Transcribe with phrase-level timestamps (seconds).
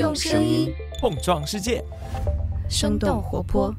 [0.00, 1.84] 用声音碰撞世界，
[2.70, 3.76] 生动活泼。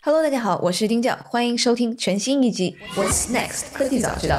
[0.00, 4.36] Hello，大家好，我是丁教，欢迎收听全新一集《What's Next 科技早知道》。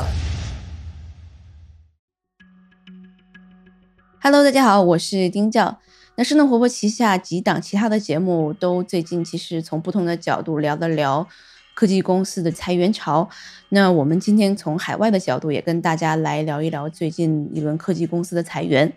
[4.19, 5.79] Hello，大家好，我是丁教。
[6.15, 11.27] 那生动活泼旗下几档其他的节目都最近其实从不同的角度聊了聊
[11.75, 13.29] 科技公司的裁员潮。
[13.69, 18.91] 那我们今天从海外的角度也跟大家来聊一聊最近一轮科技公司的裁员。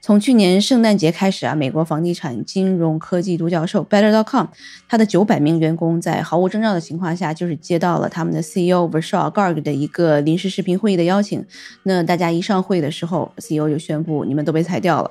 [0.00, 4.46] 从去年圣诞节开始啊，美国房地产金融科技独角兽 Better.com，
[4.88, 11.44] 它的九百名员工在毫无征兆的情况下，就是接到了他们的 CEO Vishal Garg 的一个临时视频会议的邀请。
[11.82, 15.10] 那大家一上会的时候，CEO 就宣布你们都被裁掉了。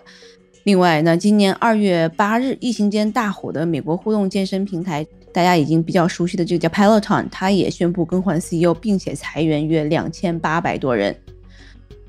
[0.64, 11.16] 另外呢，今年二月八日，疫情间大火的美国互动健身平台，大家已经比较熟悉的这个叫 Peloton，它也宣布更换 CEO，并且裁员约两千八百多人。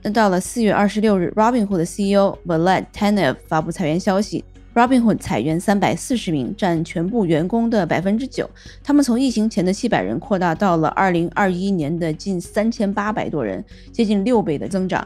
[0.01, 8.49] 那到了四月二十六日，Robinhood 的 CEO Vlad Tenev 发布裁员消息，Robinhood 裁员三百四十名，占全部员工的百分之九。
[8.85, 15.05] 他们从疫情前的七百人扩大到了二零二一年的近三千八百多人，接近六倍的增长。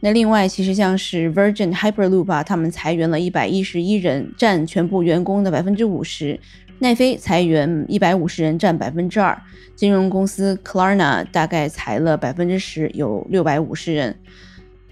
[0.00, 6.40] 那另外，其实像是 Virgin Hyperloop 啊，他们裁员了一百一十一人，占全部员工的百分之五十。
[6.82, 9.40] 奈飞裁员一百五十人，占百分之二。
[9.76, 14.12] 金融公司 Klarna 大概裁了百分之十，有六百五十人。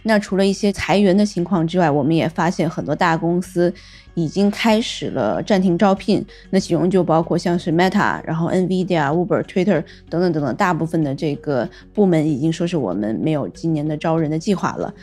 [0.05, 3.75] 那除了一些裁员的情况之外，我们也发现很多大公司
[4.15, 6.25] 已经开始了暂停招聘。
[6.51, 14.95] 那其中就包括像是 Meta，然后 Nvidia、Uber、Twitter 等等等等，大部分的这个部门已经说是我们没有今年的招人的计划了。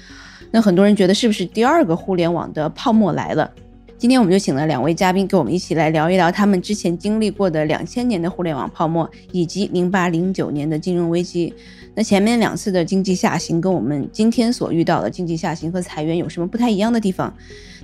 [0.52, 3.52] 那很多人觉得是不是第二个互联网的泡沫来了？
[4.00, 11.52] 今天我们就请了两位嘉宾，跟我们一起来聊一聊他们之前经历过的两千年的互联网泡沫，以及零八零九年的金融危机。
[11.96, 17.36] 那前面两次的经济下行，跟我们今天所遇到的经济下行和裁员有什么不太一样的地方？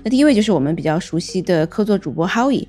[0.04, 2.68] 那第一位就是我们比较熟悉的客座主播 Howie，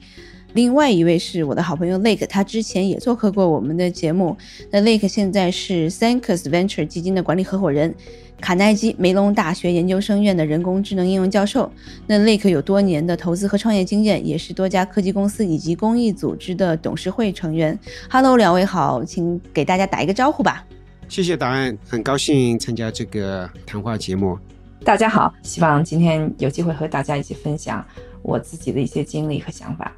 [0.54, 4.36] 另外一位是我的好朋友 Lake，他之前也做客过我们的节目。
[4.70, 7.92] 那 Lake 现在是 Sankus Venture 基金的管理合伙人。
[8.40, 11.70] 卡耐基梅隆大学研究生院的人工智能应用教授，
[12.06, 17.76] 那 Lake 有多年的投资和创业经验，也是多家科技公司以及公益组织的董事会成员。
[18.08, 20.64] Hello，两位好，请给大家打一个招呼吧。
[21.08, 24.38] 谢谢答案，很高兴参加这个谈话节目。
[24.84, 27.84] 大家好，希望今天有机会和大家一起分享
[28.22, 29.90] 我自己的一些经历和想法。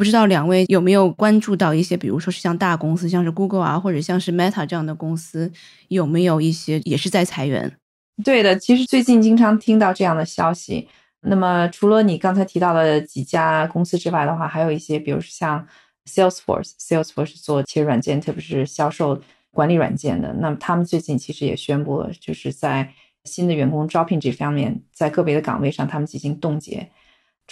[0.00, 5.52] 不知道两位有没有关注到一些，比如说是像大公司，像是 Google 啊，或者像是 Meta 这样的公司，
[5.88, 7.76] 有没有一些也是在裁员？
[8.24, 10.88] 对的，其实最近经常听到这样的消息。
[11.20, 15.68] 那么除了你刚才提到的几家公司之外的话，还有一些，比如说像
[16.06, 20.32] Salesforce，Salesforce 做企业软件，特别是销售管理软件的。
[20.32, 22.90] 那么他们最近其实也宣布了，就是在
[23.24, 26.88] 新的员工招聘这方面，在个别的岗位上，他们进行冻结。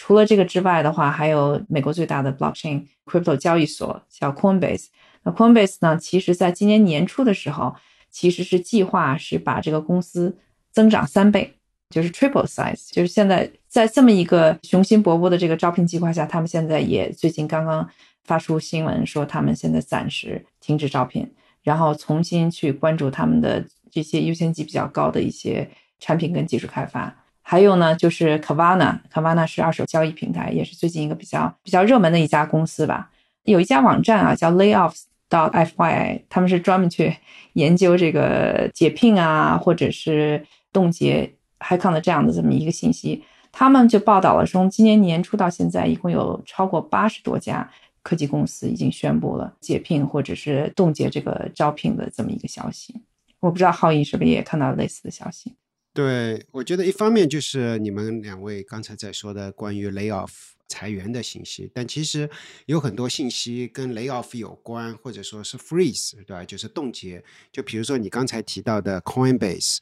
[0.00, 4.86] 除了这个之外的话，还有美国最大的 blockchain crypto 交易所叫 Coinbase。
[5.24, 7.74] 那 Coinbase 呢，其实在今年年初的时候，
[8.08, 10.38] 其实是计划是把这个公司
[10.70, 11.52] 增长三倍，
[11.90, 12.92] 就是 triple size。
[12.92, 17.90] 就是现在在这么一个雄心勃勃的这个招聘计划下，他们现在也最近刚刚
[18.22, 21.28] 发出新闻说，他们现在暂时停止招聘，
[21.64, 27.12] 然后重新去关注他们的这些优先级比较高的一些产品跟技术开发。
[27.50, 33.10] 还有呢，就是 Kavana，Kavana 是二手交易平台，也是最近一个比较比较热门的一家公司吧。
[33.44, 37.16] 有一家网站啊，叫 Layoffs.fyi，他们是专门去
[37.54, 40.44] 研究这个解聘啊，或者是
[40.74, 43.24] 冻结 HiCon 的这样的这么一个信息。
[43.50, 47.66] 他们就报道了，从今年年初到现在，一共有超过八十多家
[48.02, 53.00] 科技公司已经宣布了解聘或者是冻结这个招聘的这么一个消息。
[53.40, 55.54] 我不知道浩毅是不是也看到类似的消息。
[55.98, 60.28] 对，我觉得一方面就是你们两位刚才在说的关于 layoff
[60.68, 62.30] 裁员的信息，但其实
[62.66, 66.44] 有很多信息跟 layoff 有关，或者说是 freeze，对吧？
[66.44, 67.24] 就是冻结。
[67.50, 69.78] 就比如说你刚才提到的 Coinbase，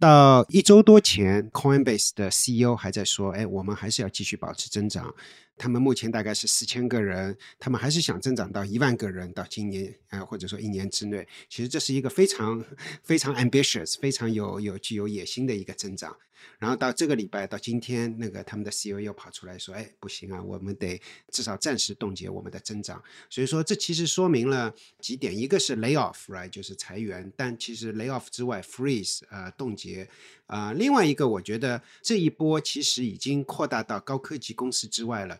[0.00, 5.14] 到一周多前，Coinbase 的 CEO 还在说，哎，我们还是要继续保持增长。
[5.60, 11.28] 他们目前大概是四千个人，他们还是想增长到一万个人到今年啊、呃，或者说一年之内。
[11.50, 12.64] 其实这是一个非常
[13.02, 16.16] 非常 ambitious、非常有有具有野心的一个增长。
[16.58, 20.98] 然后到这个礼拜到今天，那个他们的 CEO 又跑出来说：“哎，不行啊，我们得
[21.30, 30.08] 至少暂时冻结我们的增长。”所以说，这其实说明了几点：一个是 lay off，right，就是裁员；但其实 lay off 之外，freeze，呃，冻结。
[30.46, 35.38] 啊、另外一个，我觉得这一波其实已经扩大到高科技公司之外了。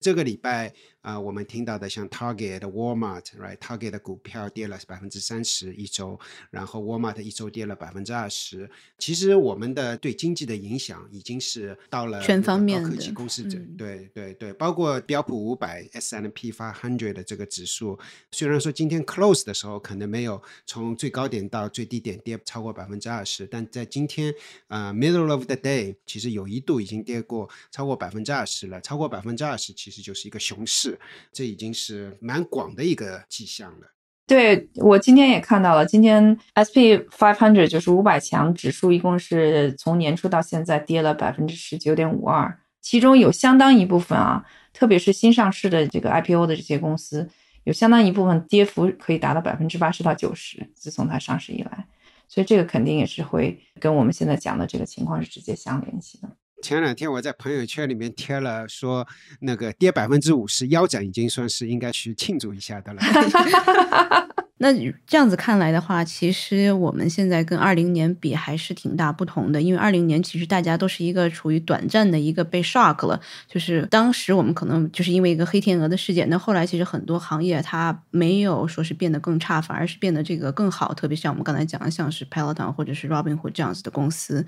[0.00, 0.72] 这个礼拜
[1.02, 6.16] 啊、我们听到的像 Target、Walmart，right？Target 的股票跌了百分之三十一周，
[6.48, 8.70] 然后 Walmart 一周跌了百分之二十。
[8.98, 13.42] 其实我们的对经济的影响已经是到了全方面的科技公司
[13.76, 17.98] 对对对，包括标普五百 S and P 5 hundred 的这个指数，
[18.30, 24.32] 虽然说今天 close 的时候可能没有从最高点到最低点跌超过百分之二十，但在今天
[24.68, 30.98] 呃 middle of the day，其实有一度已经跌过超过百分之二十了，超过百分之二十其实就是一个熊市，
[31.32, 33.88] 这已经是蛮广的一个迹象了。
[34.24, 47.28] 对我今天也看到了，今天 SP five hundred 就是五百强指数，一共是从年初到现在跌了百分之十九点五二，其中有相当一部分啊，特别是新上市的这个 IPO 的这些公司，
[47.64, 51.86] 有相当一部分跌幅可以达到百分之八十到九十，自从它上市以来，
[52.28, 56.28] 所以这个肯定也是会跟我们现在讲的这个情况是直接相联系的。
[56.62, 59.06] 前两天我在朋友圈里面贴了说，
[59.40, 63.02] 那个跌百分之五十腰斩已经算是应该去庆祝一下的了。
[64.62, 64.72] 那
[65.04, 84.46] 这样子看来的话，其实我们现在跟二零年比还是挺大不同的，因为二零年其实大家都是一个处于短暂的一个被 shock 了，就是当时我们可能就是因为一个黑天鹅的事件，那后来其实很多行业它没有说是变得更差，反而是变得这个更好，特别像我们刚才讲的，像是 Peloton 或者是 Robinhood 这样子的公司，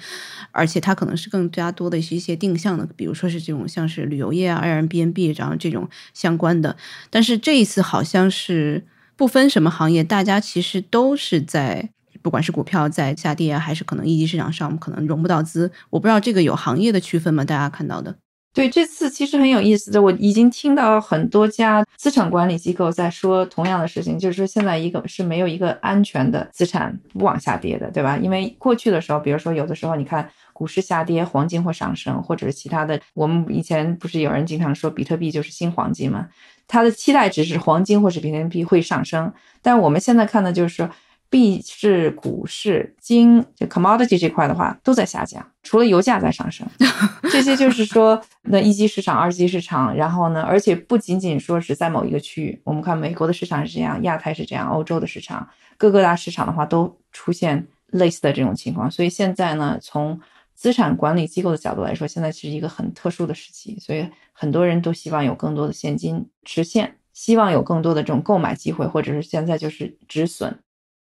[0.52, 6.76] 而且它可能是更加多的是一些定向的，比如说是这种像是旅游业啊、Airbnb 然后这种相关的，
[7.10, 8.84] 但是这一次好像是。
[9.16, 11.90] 不分什么行业，大家其实都是在，
[12.22, 15.70] 不管是股票在下跌啊，还是可能一级市场上，可能融不到资。
[15.90, 17.44] 我不知道这个有行业的区分吗？
[17.44, 18.16] 大家看到的？
[18.52, 28.16] 对，这次其实很有意思的，我已经听到很多家资产管理机构在说同样的事情，就是说现在一个是没有一个安全的资产不往下跌的，对吧？
[28.16, 36.28] 因为过去的时候，比如说有的时候你看股市下跌，黄金会上升，或者是其他的，我们以前不是有人经常说比特币就是新黄金吗？
[36.66, 39.32] 它的期待值是黄金或是比特币会上升，
[39.62, 40.88] 但我们现在看的就是说
[41.30, 46.66] 币市、股市、金就 commodity 这块的话都在下降，除了油价在上升。
[47.32, 58.88] 这些就是说，那一级市场、二级市场，然后呢，而且不仅仅说是在某一个区域，我们看美国的市场是这样，亚太是这样，欧洲的市场，各个大市场的话都出现类似的这种情况。
[58.88, 60.20] 所以现在呢，从
[60.54, 70.58] 资产管理机构的角度来说，现在是一个很特殊的时期，所以很多人都希望有更多的现金实现，希望有更多的这种购买机会，或者是现在就是止损。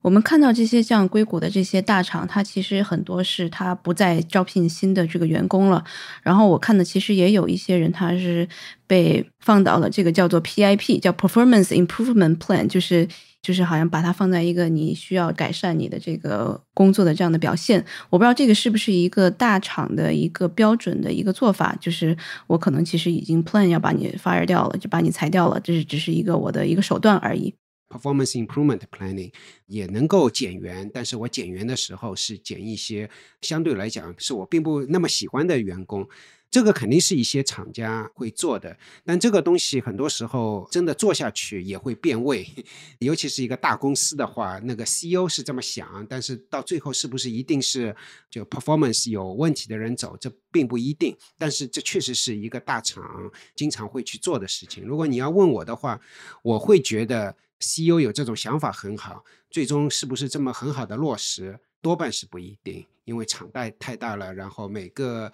[0.04, 5.84] 我们看到这些像硅谷的这些大厂，它其实很多是它不再招聘新的这个员工了。
[6.22, 8.48] 然后我看的其实也有一些人，他是
[8.86, 13.08] 被放到了这个叫做 PIP，叫 Performance Improvement Plan，就是
[13.48, 17.80] 就是好像把它放在一个你需要改善你的这个工作的这样的表现。
[18.10, 22.18] 我不知道这个是不是一个大厂的一个标准的一个做法，就是
[22.48, 27.54] 我可能其实已经 plan 要把你 fire 掉了，就把你裁掉了，这是只是一个我的一个手段而已。
[27.88, 29.32] performance improvement planning
[29.68, 33.10] 也能够减员，但是我减员的时候是减一些
[33.40, 36.06] 相对来讲是我并不那么喜欢的员工。
[36.50, 42.48] 这个肯定是一些厂家会做的，但这个东西很多时候真的做下去也会变味，
[43.00, 47.96] 尤其是一个大公司的话，那个 CEO 是这么想，但是到最后是不是一定是
[48.30, 51.16] 就 performance 有问题的人走，这并不一定。
[51.38, 54.84] 但是这确实是一个大厂经常会去做的事情。
[54.86, 56.00] 如果你要问我的话，
[56.42, 62.86] 我会觉得 CEO 有这种想法很好，最终是不是这么很好的落实，多半是不一定。
[63.08, 65.32] 因为场带太大了，然后每个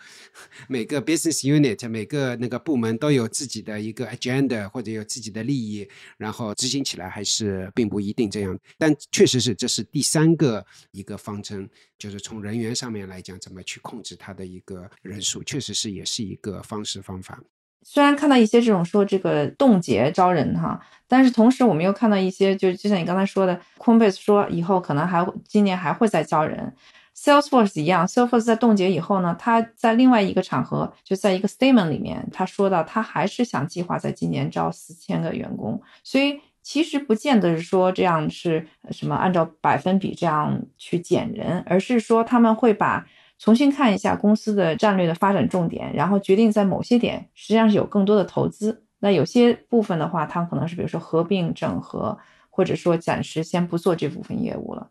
[0.68, 8.58] 每个 business unit 每个那个部门都有自己的一个 agenda 或者有自己的利益，然后执行起来还是并不一定这样。
[8.78, 17.42] 但确实是这是第三个一个方针，就是从人员上面来讲，怎么去控制它的一个人数，确实是也是一个方式方法。
[17.86, 26.74] 虽然看到一些这种说这个冻结招人哈，但是同时我们又看到一些，就就像你刚才说的，Coinbase 说以后可能还今年还会再招人。
[27.16, 43.06] Salesforce 一样，Salesforce 在冻结以后呢，他在另外一个场合，就在一个 statement 里面，他说到他还是想计划在今年招四千个员工，所以其实不见得是说这样是什么按照百分比这样去减人，而是说他们会把
[43.38, 52.18] 重新看一下公司的战略的发展重点，然后决定在某些点实际上是有更多的投资，那有些部分的话，它可能是比如说合并整合，
[52.50, 54.90] 或者说暂时先不做这部分业务了。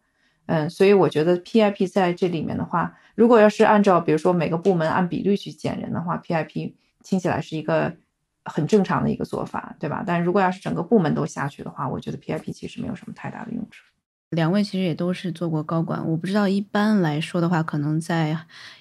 [0.52, 7.96] 嗯，所以我觉得 PIP 在这里面的话，如果要是按照比如说每个部门按比率去减人的话，PIP 听起来是一个
[8.44, 10.04] 很正常的一个做法，对吧？
[10.06, 13.82] 但如果要是整个部门都下去的话，我觉得 PIP 其实没有什么太大的用处。
[14.28, 18.36] 两位其实也都是做过高管，我不知道一般来说的话，可能在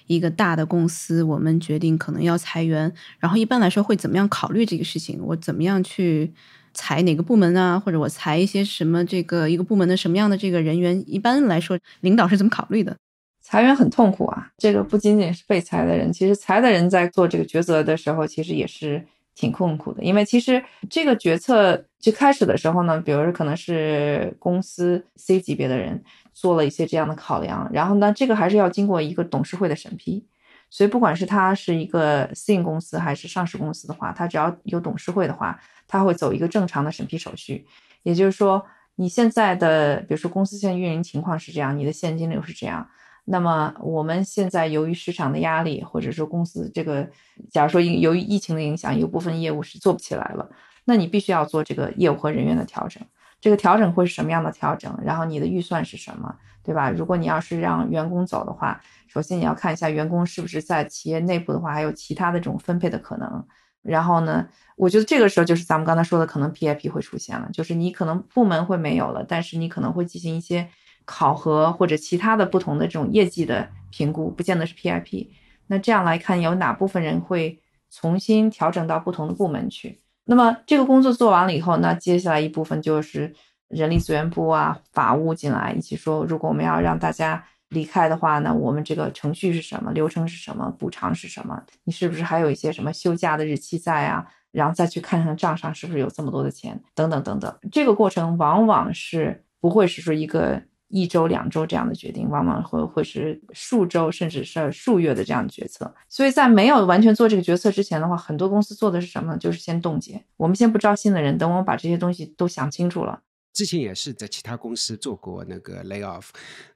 [0.06, 5.18] 一个大的公司，我们决定可能要裁员，然后一般来说会怎么样考虑这个事情？
[5.22, 6.32] 我怎么样去
[6.74, 7.78] 裁哪个部门啊？
[7.78, 11.02] 或者我裁一些什么这个一个部门的什么样的这个人员？
[11.06, 12.96] 一般来说，领导是怎么考虑的？
[13.40, 19.04] 裁员很痛苦啊，这个不仅仅是被裁的人，其实裁的人在做这个抉择的时候，其实也是。
[19.34, 30.22] 挺痛苦的，因为其实这个决策最开始的时候呢，比如说可能是公司 C 级别的人做了一些这样的考量，然后呢，这个还是要经过一个董事会的审批，
[30.68, 35.58] 所以不管是它是一个私营公司还是上市公司的话，它只要有董事会的话，
[35.92, 37.66] 它会走一个正常的审批手续。
[38.02, 38.64] 也就是说，
[38.96, 42.88] 你现在的比如说公司现在运营情况是这样，你的现金流是这样。
[43.26, 47.06] 那么我们现在由于市场的压力，或者说公司这个，
[47.50, 50.48] 假如说由于疫情的影响，有部分业务是做不起来了，
[50.86, 53.02] 那你必须要做这个业务和人员的调整。
[53.38, 54.98] 这个调整会是什么样的调整？
[55.04, 56.34] 然后你的预算是什么，
[56.64, 56.90] 对吧？
[56.90, 63.44] 如果你要是让员工走的话，首先你要看一下员工是不是在企业内部的话，还有其他的这种分配的可能。
[63.82, 70.68] 然后呢，我觉得这个时候就是咱们刚才说的，可能 PIP 会出现了，就是你可能部门会没有了，但是你可能会进行一些。
[71.04, 75.26] 考核或者其他的不同的这种业绩的评估，不见得是 PIP。
[75.66, 77.60] 那这样来看，有哪部分人会
[77.90, 80.00] 重新调整到不同的部门去？
[80.26, 83.34] 那么这个工作做完了以后，那接下来一部分就是
[83.66, 89.90] 人力资源部啊、法务进来一起说，如果我们要让大家离开的话，呢我们这个程序是什么？
[89.92, 90.70] 流程是什么？
[90.78, 91.62] 补偿是什么？
[91.84, 94.26] 你是不是还有一些什么休假的日期在啊？
[94.50, 97.52] 然后再去看看账上是不是有这么多的钱，等等等等。
[97.70, 100.62] 这个过程往往是不会是说一个。
[100.94, 105.90] 一周、两周这样的决定，往往会会是数周甚至是数月的这样的决策。
[106.06, 109.38] 所以在没有完全做这个决策之前的话，很多公司做的是什么呢？
[109.38, 113.22] 就是先冻结，我们先不招新的人，等我们把这些东西都想清楚了。
[113.52, 116.28] 之前也是在其他公司做过那个 lay off。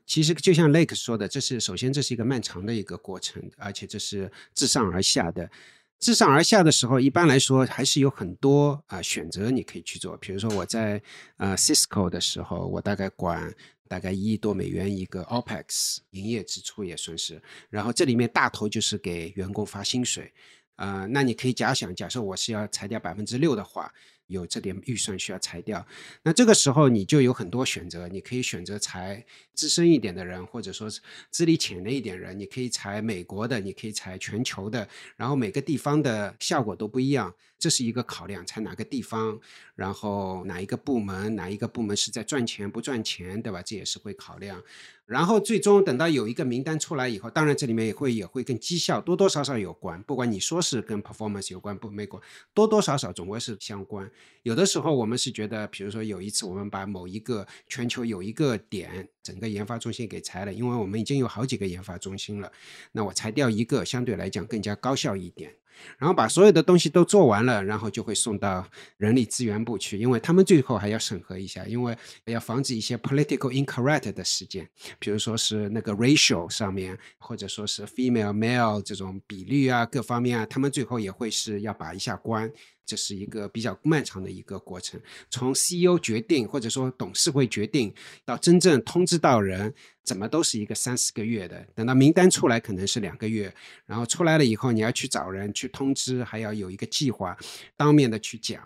[0.06, 5.50] 其实就像 Lake 说的，这是首先这是一个漫长的一个过程，而且这是自上而下的。
[5.99, 10.16] 自上而下的时候，一般来说还是有很多啊选择你可以去做。
[10.18, 11.02] 比如说我在
[11.38, 13.54] 呃 Cisco 的时候，我大概管。
[13.88, 17.40] 大概一亿多美元一个 OPEX 营业支出也算是，
[17.71, 20.35] 然后这里面大头就是给员工发薪水，
[20.75, 23.95] 呃，那你可以假想，假设我是要裁掉百分之六的话。
[24.26, 25.87] 有这点预算需要裁掉，
[26.23, 39.38] 那这个时候你就有很多选择，你可以选择裁资深一点的人，或者说是资历浅的一点人，你可以裁美国的，你可以裁全球的，然后每个地方的效果都不一样，这是一个考量，裁哪个地方，
[39.75, 43.62] 然后哪一个部门，哪一个部门是在赚钱不赚钱，对吧？
[43.62, 44.62] 这也是会考量。
[45.07, 52.21] 然后最终等到有一个名单出来以后，当然这里面也会也会跟绩效多多少少有关，不管你说是跟 performance 有关不没关，
[52.53, 54.11] 多多少少总归是相关。
[54.43, 62.51] 有的时候我们是觉得，比如说有一次我们把某一个全球有一个点整个研发中心给裁了，因为我们已经有好几个研发中心了，
[62.91, 65.55] 那我裁掉一个相对来讲更加高效一点。
[65.99, 68.66] 然后把所有的东西都做完了，然后就会送到
[68.97, 74.68] 人力资源部去，因为他们最后还要审核一下，因为要防止一些 political incorrect 的事件，
[74.99, 82.50] 比如说是那个 racial 上面，或者说是 female male 这种比率啊，各方面啊，他们最后也会是要把一下关。
[82.87, 87.93] 这是一个比较漫长的一个过程，从 CEO 决定或者说董事会决定
[88.25, 89.75] 到真正通知到人，
[90.05, 91.66] 怎么都是一个三四个月的。
[91.75, 93.52] 等到名单出来可能是两个月，
[93.85, 97.37] 然后出来了以后你要去找人去通知，还要有一个计划，
[97.76, 98.62] 当面的去讲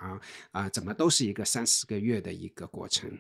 [0.51, 3.11] 啊，怎么都是一个三四个月的一个过程。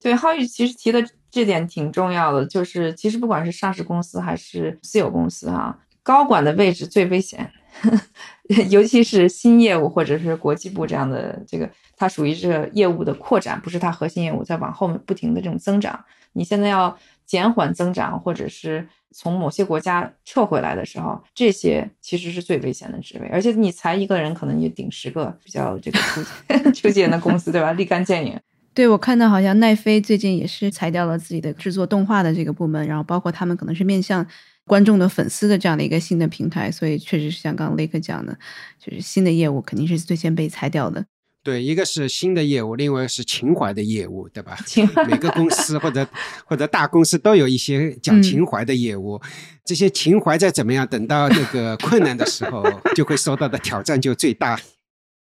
[0.00, 7.52] 对，浩宇其实提的这点挺重要的，就是其实不管是上市公司还是私有公司啊，高管的位置最危险。
[8.70, 16.04] 尤其是新业务或者是国际部这样的，这个它属于这个业务的扩展，不是它核心业务在往后面不停的这种增长。
[16.34, 23.28] 你现在要减缓增长，或者是从某些国家撤回来的时候，这些其实是最危险的职位。
[23.28, 27.72] 而且你裁一个人，可能你顶十个比较这个出 出钱的公司，对吧？
[27.72, 28.38] 立竿见影。
[28.74, 34.26] 对我看到好像奈飞最近也是裁掉了自己的制作动画的这个部门，然后包括他们可能是面向。
[34.66, 38.38] 观众的粉丝的这样的一个新的平台，所以确实是像刚刚雷克讲的，
[38.78, 41.04] 就是新的业务肯定是最先被裁掉的。
[41.44, 44.56] 对，一个是新的业务，另外是情怀的业务，对吧？
[45.08, 46.06] 每个公司或者
[46.46, 49.20] 或者大公司都有一些讲情怀的业务，
[49.64, 52.64] 这些情怀再怎么样，等到这个困难的时候，
[52.94, 54.56] 就会受到的挑战就最大。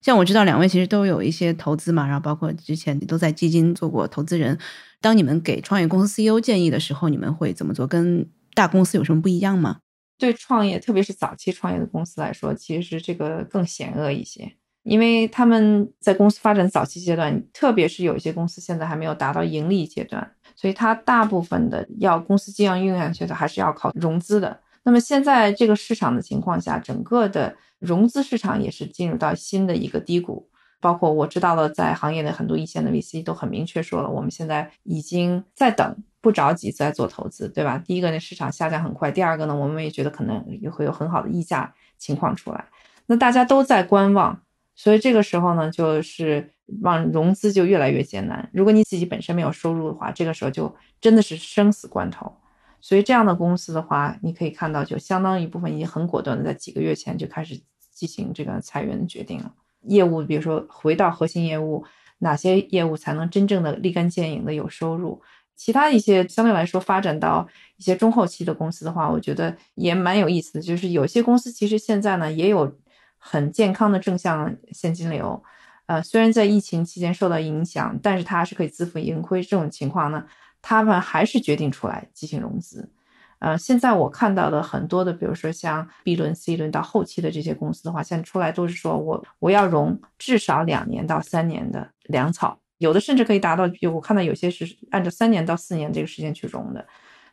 [0.01, 4.59] 像我知道两位其实都有一些投资嘛，然后包括之前都在基金做过投资人。
[4.99, 7.87] 当你们给创业公司 CEO 建议的时候，你们会怎么做？
[7.87, 9.79] 跟大公司有什么不一样吗？
[10.17, 24.59] 对创业，特别是早期创业的公司来说，其实这个更险恶一些，因为他们在公司发展早期阶段，特别是有一些公司现在还没有达到盈利阶段，所以它大部分的要公司经营运营下去的，还是要靠融资的。
[24.83, 30.49] 那么现在这个市场的情况下，整个的融资市场也是进入到新的一个低谷。
[30.79, 37.77] 包括我知道了，在行业的很多一线的 VC 都很明确说了，我们现在已经在等，不着急在做投资，对吧？
[37.79, 42.65] 第一个呢，市场下降很快；第二个呢，我们也觉得可能也会有很好的溢价情况出来。
[43.07, 44.41] 那大家都在观望，
[44.75, 48.49] 所以这个时候呢，就是往融资就越来越艰难。
[48.53, 52.31] 如果你自己本身没有收入的话，这个时候就真的是生死关头。
[52.79, 57.59] 所以这样的公司的话，你可以看到，就相当一部分已经很果断的在几个月前就开始
[57.91, 59.51] 进行这个裁员的决定了。
[59.81, 61.83] 业务，比如说回到核心业务，
[62.19, 65.21] 哪些业务才能真正的立竿见影的有收入？
[65.63, 70.59] 其他一些相对来说发展到一些中后期的公司的话，我觉得也蛮有意思的。
[70.59, 72.75] 就是有些公司其实现在呢也有
[73.19, 75.43] 很健康的正向现金流，
[75.85, 79.43] 呃，虽然在疫情期间受到影响，但是它是可以自负盈亏。
[79.43, 80.25] 这种情况呢，
[80.63, 82.89] 他们还是决定出来进行融资。
[83.37, 96.85] 呃，现在我看到的很多的，比如说像 B 轮、C 轮到后期的这些公司的话，现在出来都是说我我要融至少两年到三年的粮草，有的甚至可以达到，我看到有些是按照三年到四年这个时间去融的。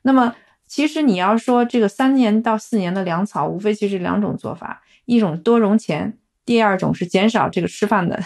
[0.02, 0.32] 那么
[0.66, 8.22] 其实你要说这个三年到四年的粮草，无非其实两种做法，一种多融钱，第二种是减少这个吃饭的，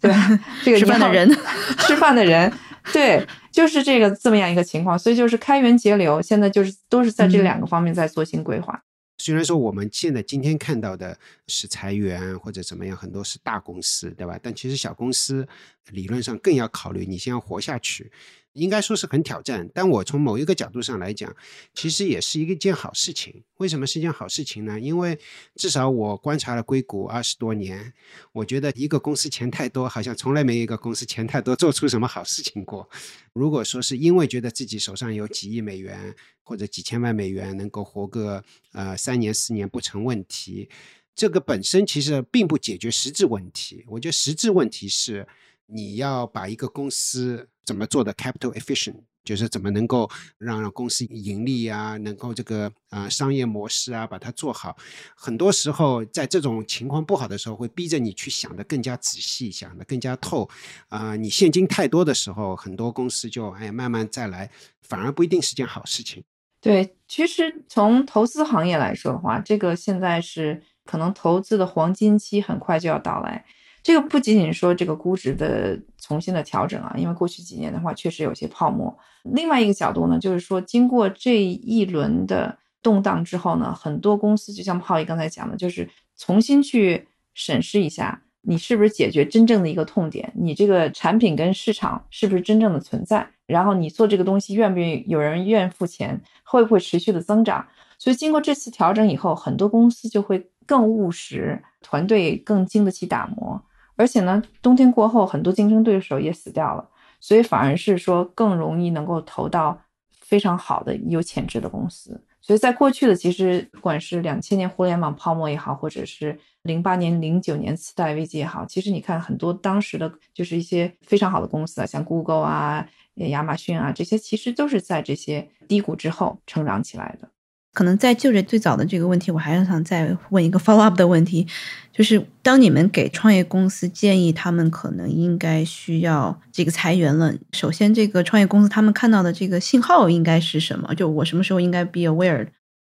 [0.00, 0.40] 对吧？
[0.62, 1.28] 这个吃饭的人，
[1.80, 2.52] 吃饭的人。
[2.92, 8.80] 对，就是这个这么样一个情况，所以就是开源节流，现在就是都是在这两个方面在做新规划。
[9.26, 11.18] 虽然说我们现在今天看到的
[11.48, 14.38] 是裁员或者怎么样，很多是大公司，对吧？
[14.40, 15.44] 但其实小公司
[15.90, 18.12] 理论上更要考虑，你先要活下去。
[18.56, 21.34] 应该说是很挑战，但我从某一个角度上来讲，
[21.74, 23.44] 其实也是一件好事情。
[23.58, 24.80] 为什么是一件好事情呢？
[24.80, 25.18] 因为
[25.54, 27.92] 至少我观察了硅谷二十多年，
[28.32, 32.88] 我觉得一个公司钱太多，好像从来没有一个公司钱太多做出什么好事情过。
[33.34, 40.68] 如果说是因为觉得自己手上有几亿美元或者几千万美元，能够活个呃三年四年不成问题，
[41.14, 43.84] 这个本身其实并不解决实质问题。
[43.88, 45.26] 我觉得实质问题是。
[45.68, 48.94] 你要把一个公司怎么做的 capital efficient，
[49.24, 50.08] 就是怎么能够
[50.38, 54.76] 让让公司盈利啊，能够这个啊商业模式啊把它做好。
[55.16, 60.48] 很多时候在这种情况不好的时候，会逼着你去想的更加仔细，想的更加透。
[60.88, 64.48] 啊，你现金太多的时候，很多公司就哎慢慢再来，
[64.82, 66.22] 反而不一定是件好事情。
[66.60, 73.44] 对，其实从投资行业来说的话，这个现在是可能投资的黄金期很快就要到来。
[73.82, 78.96] 这个不仅仅说这个估值的重新的调整啊，因为过去几年的话确实有些泡沫。
[79.24, 97.66] 另外一个角度呢，就是说经过这一轮的动荡之后呢，很多公司就像浩一刚才讲的，就是重新去审视一下，你是不是解决真正的一个痛点，你这个产品跟市场是不是真正的存在，然后你做这个东西愿不愿意有人愿付钱，会不会持续的增长。
[97.98, 103.60] 所以经过这次调整以后，很多公司就会更务实，团队更经得起打磨。
[103.96, 109.80] 而且呢，冬天过后，很多竞争对手也死掉了，所以反而是说更容易能够投到
[110.20, 112.22] 非常好的有潜质的公司。
[112.40, 127.28] 所以在过去的，其实不管是两千年互联网泡沫也好，或者是零八年、零九年次贷危机也好，其实你看很多当时的就是一些非常好的公司啊，像 Google 啊、亚马逊啊这些，其实都是在这些低谷之后成长起来的。
[127.76, 131.46] 可能在就着最早的这个问题，我还是想再问一个 follow up 的问题，
[131.92, 137.34] 就是当你们给创业公司建议，他们可能应该需要这个裁员了。
[137.52, 140.94] 首先，这个创业公司他们看到的这个信号应该是什么？
[140.94, 142.46] 就我什么时候应该 be aware？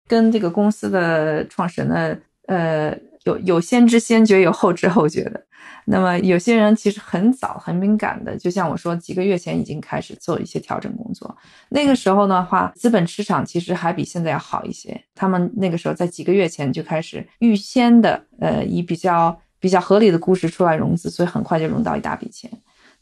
[0.07, 2.96] 跟这个公司的创始人的呃。
[3.27, 5.47] 有有先知先觉，有后知后觉的。
[5.85, 11.37] 那么有些人其实很早很敏感的，就像我说，几个月前已经开始做一些调整工作。
[11.69, 15.01] 那个时候的话，资本市场其实还比现在要好一些。
[15.15, 22.51] 他们那个时候在几个月前就开始预先的，呃，以比较比较合理的估值出来融资，所以很快就融到一大笔钱。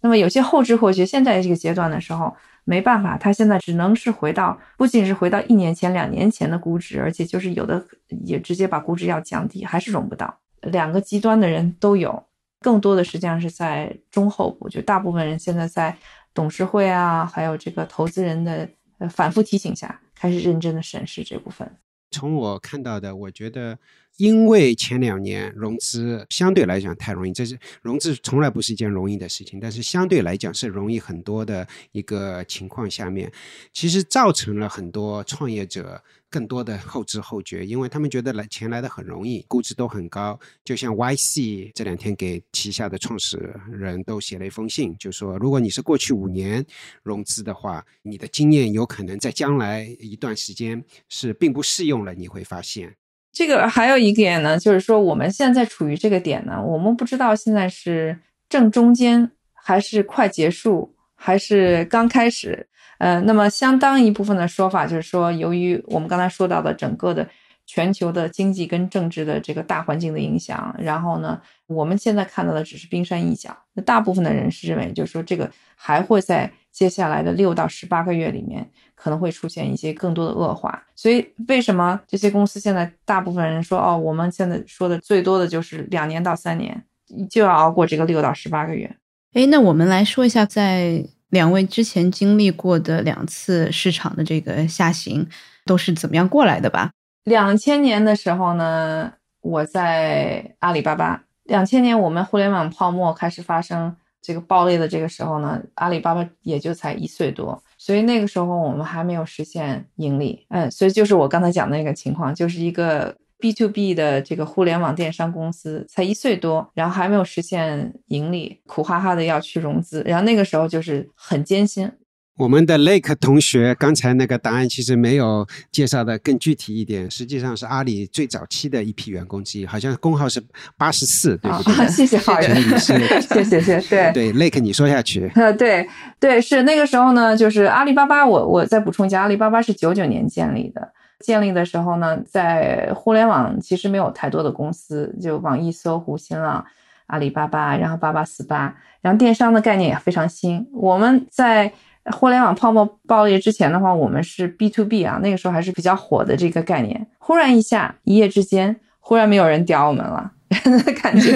[0.00, 2.34] 那么有些后知后觉，现在这个阶段的时候。
[2.64, 7.84] 没办法，他现在只能是回到，不仅是回到一年前、两年前的估值，而且就是有的
[8.24, 10.38] 也直接把估值要降低，还是融不到。
[10.62, 12.24] 两个极端的人都有，
[12.60, 15.94] 更多的实际上是在中后部，就大部分人现在在
[16.32, 18.66] 董事会啊，还有这个投资人的
[19.10, 21.70] 反复提醒下，开始认真的审视这部分。
[22.10, 23.78] 从我看到的，我觉得
[24.16, 33.32] 因为前两年融资相对来讲太容易，这是融资从来不是一件容易的事情，但是相对来讲是容易很多的一个情况下面，
[33.72, 36.00] 其实造成了很多创业者
[36.30, 40.38] 更多的后知后觉，因为他们觉得来钱来的很容易，估值都很高。
[40.64, 46.64] 就像 YC 这两天给旗下的创始人都写了一封信，就说如果你是过去五年
[47.02, 52.94] 融资的话，你的经验有可能在将来一段时间是并不适用了，你会发现。
[53.34, 58.16] 这个还有一点呢，就是说我们现在处于这个点呢，我们不知道现在是
[58.48, 62.68] 正中间，还是快结束，还是刚开始。
[62.98, 67.28] 呃，那么相当一部分的说法就是说，由于我们刚才说到的整个的
[67.66, 73.54] 全球的经济跟政治的这个大环境的影响，然后呢，我们现在看到的只是冰山一角。
[73.72, 78.70] 那大部分的人是认为，就是说这个还会在接下来的六到十八个月里面。
[78.96, 86.82] 可能会出现一些更多的恶化，所以为什么这些公司现在大部分人说哦，我们现在说的最多的就是两年到三年
[87.28, 88.96] 就要熬过这个六到十八个月？
[89.34, 95.28] 哎，那我们来说一下，在两位之前经历过的两次市场的这个下行
[95.66, 96.92] 都是怎么样过来的吧？
[97.24, 101.24] 两千年的时候呢，我在阿里巴巴。
[101.42, 107.62] 两千年我们互联网泡沫开始发生这个暴裂的这个时候呢，阿里巴巴也就才一岁多。
[107.76, 121.92] 所以那个时候我们还没有实现盈利，嗯，所以就是我刚才讲的那个情况，就是一个 B to B 的这个互联网电商公司，才一岁多，然后还没有实现盈利，苦哈哈的要去融资，然后那个时候就是很艰辛。
[122.36, 130.42] 我们的 Lake 同学刚才那个答案其实没有介绍的更具体一点，实际上是阿里最早期的一批员工之一，好像工号是
[130.76, 131.86] 八十四，对不对？
[131.86, 133.80] 谢谢好人，谢谢谢谢。
[133.88, 135.30] 对对，Lake 你说下去。
[135.36, 146.64] 呃，对对，是那个时候呢，就是阿里巴巴，我我再补充一下，阿里巴巴是九九年建立的，建立的时候呢，在互联网其实没有太多的公司，就网易、搜狐、新浪、
[147.06, 151.72] 阿里巴巴，然后八八四八，然后电商的概念也非常新，我们在。
[152.12, 157.06] 互联网泡沫爆裂之前的话，我们是 B to B 啊，那个时候还是比较火的这个概念。
[157.18, 160.30] 忽然一下，一夜之间，忽然没有人屌我们了，
[161.02, 161.34] 感觉。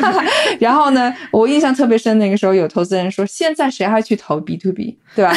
[0.58, 5.32] 然后呢，我印象特别深，那个时候有投资人说：“现在谁还去投 B to B，对吧？”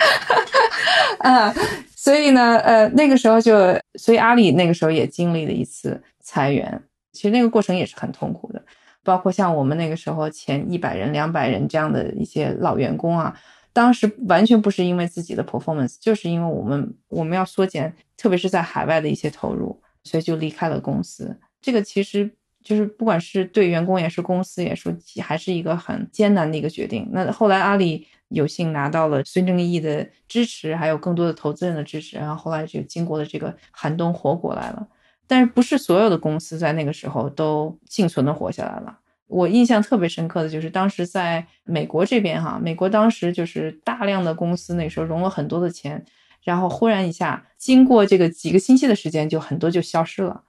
[1.20, 1.52] 嗯，
[1.94, 3.56] 所以呢，呃，那个时候就，
[3.94, 8.62] 所以阿里那个时候也经历了一次裁员，其实那个过程也是很痛苦的。
[9.06, 13.34] 包括像我们那个时候前一百人、两百人这样的一些老员工啊，
[13.72, 21.38] 当时完全不是因为自己的 performance，就是因为我们我们要缩减，特别是在海外的一些投入，所以就离开了公司。
[21.62, 22.30] 这个其实
[22.62, 27.08] 就是不管是对员工也是公司也是，还是一个很艰难的一个决定。
[27.12, 34.86] 那后来阿里有幸拿到了孙正义的支持，还有更多的投资人的支持，然后后来就经过了这个寒冬活过来了。
[35.26, 38.98] 但是不是所有的公司在那个时候都幸存的活下来了？
[39.28, 46.04] 我印象特别深刻的就是当时在美国这边哈，美国当时就是大量的公司那时候融了很多的钱，
[46.44, 50.42] 然后忽然一下，经过这个几个星期的时间，就很多就消失了。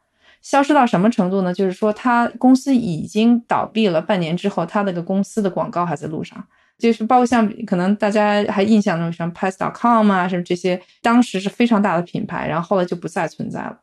[0.44, 1.52] 消失到什么程度呢？
[1.52, 13.80] 就是说他公司已经倒闭了，半年之后，他那个公司的广告还在路上，就是包括像可能大家还印象中像 Pass.com 啊什么这些，当时是非常大的品牌，然后后来就不再存在了。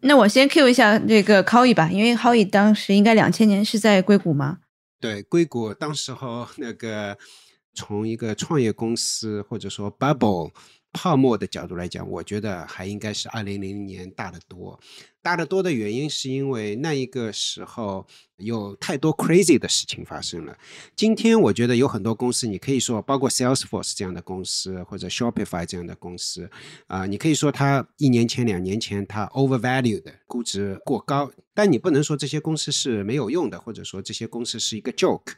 [0.00, 4.58] 那我先 Q 一下这个 h o y 吧，因为 h o y 当时应该两千年是在硅谷吗？
[5.00, 7.16] 对，硅谷当时候那个
[7.74, 10.50] 从一个创业公司或者说 bubble
[10.92, 14.78] 泡沫的角度来讲，我觉得还应该是二零零零年大得多。
[15.26, 20.56] 大得多的原因是因为那一个时候有太多 crazy 的事情发生了。
[20.94, 26.48] 今天我觉得有很多公司，你可以说包括 Salesforce 这样的公司或者 Shopify 这样的公司
[26.86, 35.32] 啊，你可以说它一年前、两年前它 overvalued 估值过高，但你不能说这些公司是没有用的，或者说这些公司是一个 joke。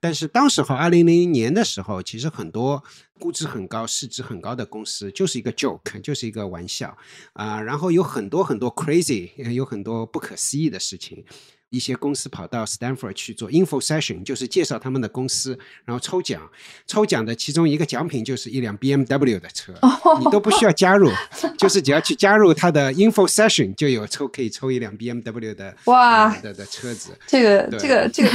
[0.00, 2.82] 但是当时候二零零零年的时候，其实很多
[3.18, 6.96] 估值很高、市值很高的公司就是一个 joke，就是一个玩笑
[7.34, 7.60] 啊。
[7.62, 9.29] 然后有很多很多 crazy。
[9.36, 11.24] 有很多不可思议的事情。
[11.70, 16.50] 一些公司跑到 Stanford 去做 info session，就是介绍他们的公司，然后抽奖。
[16.84, 19.72] 抽奖的其中一个奖品就是一辆 BMW 的车，
[20.18, 21.08] 你都不需要加入，
[21.56, 27.16] 就是只要去加入他的 info session，就有抽可以抽一辆 BMW 的哇的的车子。
[27.28, 28.30] 这个这个这个，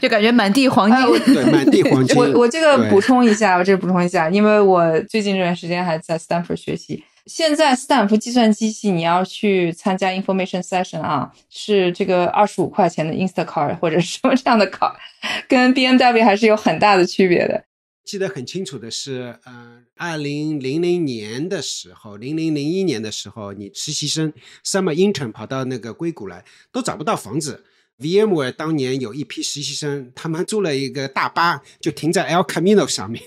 [0.00, 1.34] 就感觉满地黄金。
[1.34, 2.16] 对，满地黄金。
[2.16, 7.02] 我我这个补充一下，我这个补充一下，因为我最近这段时间还在 Stanford 学习。
[7.26, 14.94] 现在斯坦福计算机系，你要去参加 information session 啊，是这个二十五块钱的 Instacart 或者什么这样的卡，
[15.48, 17.64] 跟 BMW 还是有很大的区别的。
[18.04, 24.30] 记得很清楚的是，呃，二零零零年的时候，零零零一年的时候，你实习生
[24.62, 27.64] summer intern 跑到那个硅谷来，都找不到房子。
[27.98, 33.22] VMware 当年有一批实习生，他们租了一个大巴，就停在 El Camino 上面，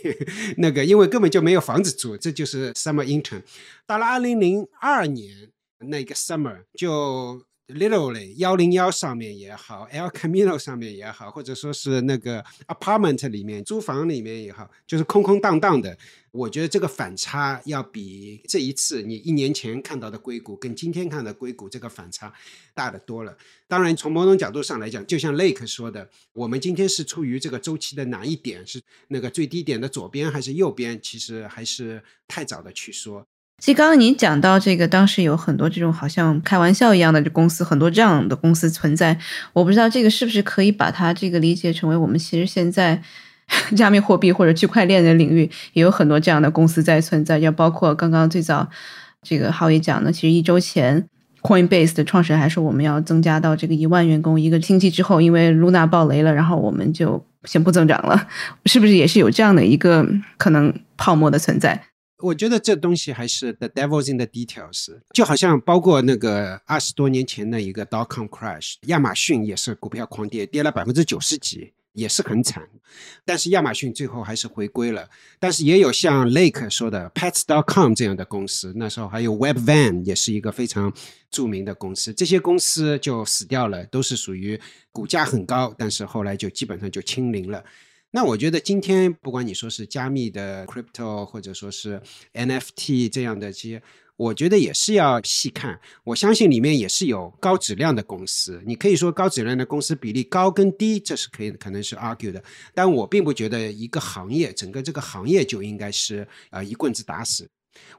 [0.57, 3.41] 那个因为根本就没有房子住，这就是 summer intern。
[3.85, 5.49] 到了二零零二年
[5.79, 7.46] 那个 summer 就。
[7.67, 15.97] Literally，幺零幺上面也好，El Camino 上面也好，或者说是那个 apartment 里面租房里面也好，就是空空荡荡的。
[16.31, 22.33] 我觉得这个反差要比这一次你一年前看到的硅谷跟今天看的硅谷这个反差
[22.73, 23.37] 大的多了。
[23.67, 28.65] 当然，从某种角度上来讲，就像 Lake 说的，我们今天是处于这个周期的哪一点？
[28.65, 30.97] 是那个最低点的左边还是右边？
[31.01, 33.27] 其实还是太早的去说。
[33.59, 39.17] 其实刚刚您讲到这个，当时有很多这种好像开玩笑一样的公司，很多这样的公司存在。
[39.51, 43.01] 我不知道这个是不是可以把它这个理解成为我们其实现在
[43.75, 47.39] 加密货币或者区块链的领域也有很多这样的公司在存在。
[47.39, 48.69] 要包括刚刚最早
[49.23, 51.07] 这个浩宇讲的，其实一周前
[51.41, 54.39] Coinbase 的创始人还说我们要增加到这个一万员工。
[54.39, 58.27] 一个星期之后，因为 Luna 爆雷了，然后我们就先不增长了。
[58.65, 61.86] 是不是也是有这样的一个可能泡沫的存在？
[62.19, 72.67] 我觉得这东西还是 the devils in the details，就好像包括那个二十多年前的一个 dot com crash，亚马逊也是股票狂跌，跌了百分之九十几，也是很惨。
[73.23, 75.07] 但是亚马逊最后还是回归了。
[75.39, 80.91] 但是也有像 Lake 说的 pets dot com 这样的公司，那时候还有 Webvan 也是一个非常
[81.29, 84.59] 著名的公司，这些公司就死掉了，都是属于
[84.91, 87.63] 股价很高，但是后来就基本上就清零了。
[88.17, 92.01] 那我觉得今天不管你说是加密的 crypto，或者说是
[92.33, 93.83] NFT 这样的这些，
[94.15, 95.79] 我觉得也是要细看。
[96.03, 98.59] 我相信里面也是有高质量的公司。
[98.65, 102.43] 你可以说高质量的公司比例高跟低，这是可以可能是 argue 的。
[102.73, 107.47] 但我并不觉得一个行业整个这个行业就应该是呃一棍子打死。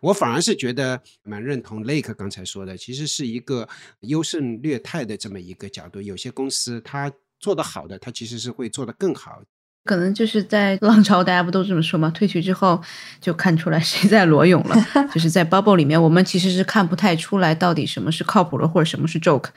[0.01, 3.69] 我反而是觉得蛮认同 Lake 刚才说的，其实是一个
[4.01, 6.03] 优胜劣汰的这么一个角度。
[6.03, 9.41] 有些公司它做得好的，它其实是会做得更好。
[9.89, 12.11] 可能就是在 浪潮，大家不都这么说吗？
[12.15, 12.81] 退去之后
[13.21, 14.77] 就看出来谁在裸泳了。
[15.13, 19.49] 就是在 bubble 里面，我们其实是看不太出来到底什么是靠谱的，或者什么是 joke。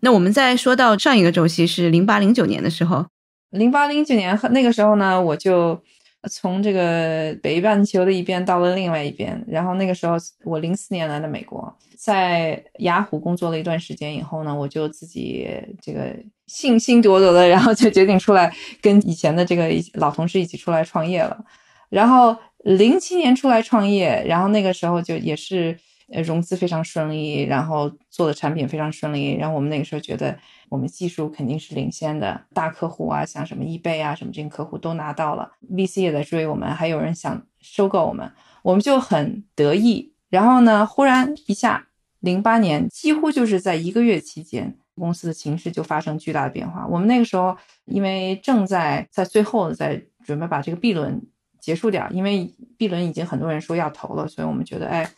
[0.00, 3.06] 那我们再说到上一个周期是零八零九年的时候，
[3.50, 5.82] 零八零九年那个时候呢，我就。
[6.30, 10.14] 从这个北半球的一边到了另外一边，然后那个时候
[10.44, 15.48] 我零四年来的美国，在雅虎工作了一段时间以后呢，我就自己
[15.80, 16.12] 这个
[16.46, 21.44] 信心咄咄的，然后就决定出来跟以前的这个老同事一起出来创业了。
[21.90, 25.78] 然后零七年出来创业，然后那个时候就也是。
[26.24, 30.38] 融资非常顺利，然后做的产品非常顺利，然后我们那个时候觉得
[30.68, 38.30] 我们技术肯定是领先的，大客户啊，像什么易贝啊，什么这些客户都拿到了，VC 也在追我们，还有人想收购我们，
[38.62, 40.12] 我们就很得意。
[40.28, 41.86] 然后呢，忽然一下，
[42.22, 46.86] 零八年几乎就是在一个月期间，公司的形势就发生巨大的变化。
[46.88, 51.20] 我们那个时候因为正在在最后在准备把这个 B 轮
[51.60, 55.08] 结束掉，因为 B 轮已经很多人说要投了，所以我们觉得哎。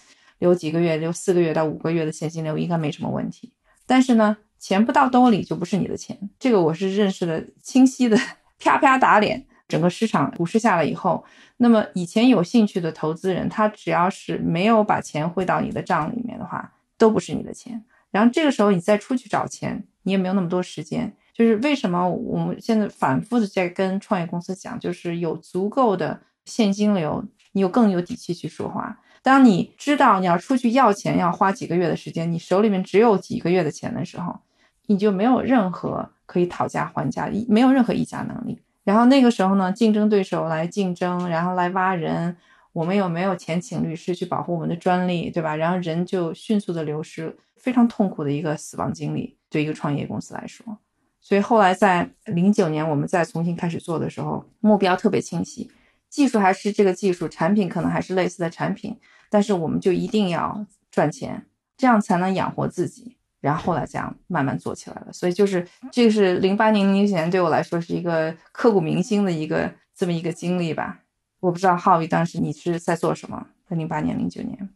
[0.41, 3.53] 留几个月，留四个月到五个月的现金流应该没什么问题。
[3.87, 8.19] 但是呢，钱不到兜里就不是你的钱，这个我是认识的清晰的，
[8.59, 9.47] 啪啪打脸。
[9.69, 11.25] 整个市场股市下来以后，
[11.59, 16.73] 那么以前有兴趣的投资人，他只要是没有把钱汇到你的账里面的话，
[17.05, 17.85] 都不是你的钱。
[18.11, 21.15] 然后这个时候你再出去找钱，你也没有那么多时间。
[21.35, 28.99] 就是为什么我们现在反复的在跟创业公司讲，就是有足够的现金流，你有更有底气去说话。
[29.21, 34.35] 当你知道你要出去要钱要花几个月的时间，你手里面只有几个月的钱的时候，
[34.87, 38.59] 你就没有任何可以讨价还价，没有任何议价能力。
[38.85, 42.37] 然后那个时候呢，竞争对手来竞争，然后来挖人，
[42.75, 45.55] 我们又没有钱请律师去保护我们的专利，对吧？
[45.55, 50.77] 然后人就迅速的流失，非常痛苦的一个死亡经历，对一个创业公司来说。
[51.21, 55.71] 所以后来在零九年我们再重新开始做的时候，目标特别清晰，
[56.11, 58.99] 技术还是这个技术，产品可能还是类似的产品。
[59.31, 65.13] 但是我们就一定要赚钱，这样才能养活自己，然后后来这样慢慢做起来了。
[65.13, 71.04] 所以就是这个是零八年、零九年对我来说是一个刻骨铭心的一个这么一个经历吧。
[71.45, 73.49] 我不知道浩宇当时你是在做什么？
[73.69, 74.71] 在零八年、零九年。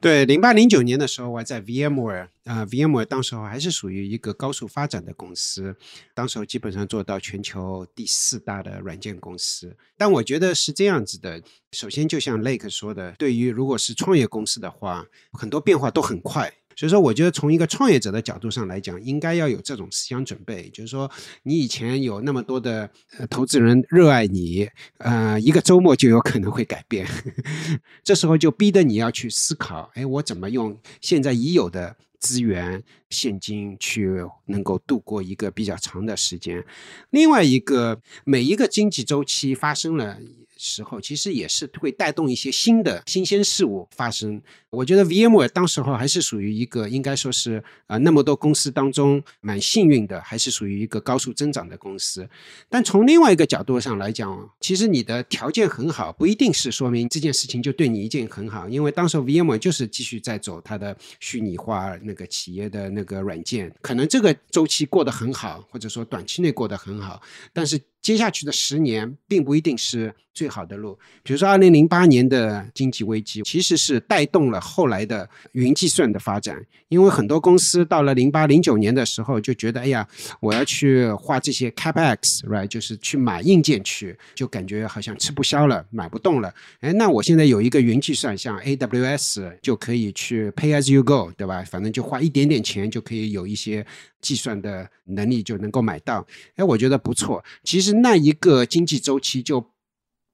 [0.00, 5.76] 对，零八零九年的时候，我还在 VMware 啊，VMware 当时候还是属于一个高速发展的公司，
[6.12, 9.76] 当时候基本上做到全球第四大的软件公司。
[9.96, 16.52] 但我觉得是这样子的，首先就像 Lake 说的，对于如果是创业公司的话，很多变化都很快。
[16.76, 21.10] 所以说，我觉得从一个创业者的角度上来讲，应该要有这种思想准备，就是说，
[21.42, 22.90] 你以前有那么多的
[23.28, 27.06] 投资人热爱你，呃，一个周末就有可能会改变，
[28.02, 34.10] 这时候就逼得你要去思考，哎，我怎么用现在已有的资源、现金去
[34.46, 36.64] 能够度过一个比较长的时间。
[37.10, 40.18] 另外一个，每一个经济周期发生了。
[40.62, 44.40] 时候其实也是会带动一些新的新鲜事物发生。
[44.70, 52.26] 我觉得 VMware 当时候还是属于一个应该说是啊那么多公司当中蛮幸运的，还是属于一个高速增长的公司。
[52.68, 58.68] 但从另外一个角度上来讲，其实你的条件很好，不一定是说明这件事情就对你一件很好。
[58.68, 67.20] 因为当时 VMware 就是继续在走它的虚拟化那个企业的那个软件，可能这个周期过得很好，或者说短期内过得很好，
[67.52, 67.80] 但是。
[68.02, 70.98] 接下去的十年并不一定是最好的路。
[71.22, 80.06] 比如说，二零零八年的经济危机其实是带动了后来的云计算的发展，因为很多公司到了零八零九年的时候就觉得，哎呀，
[80.40, 86.52] 我要去花这些 capex，right，就是去买硬件去，就感觉好像吃不消了，买不动了。
[86.80, 91.64] 哎，那我现在有一个云计算，像 AWS 就可以去 pay as you go，对吧？
[91.64, 93.86] 反正就花一点点钱就可以有一些。
[94.22, 97.42] 计算的能力就能够买到，哎，我觉得不错。
[97.64, 99.60] 其实那一个经济周期就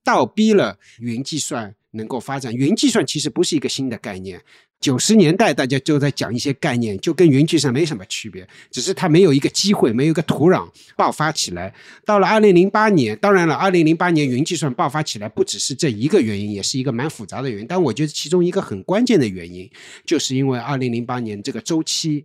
[0.09, 2.55] 倒逼了云计算能够发展。
[2.55, 4.41] 云计算其实不是一个新的概念。
[4.81, 11.75] 九十年代大家就在讲一些概念，就跟云计算没什么区别，只是它没有一个机会，没有一个土壤爆发起来。
[12.05, 17.67] 到了二零零八年，当然了，二零零八年云计算爆发起来不只是这一个原因，也是一个蛮复杂的原因。
[17.67, 19.69] 但我觉得其中一个很关键的原因，
[20.07, 22.25] 就是因为二零零八年这个周期。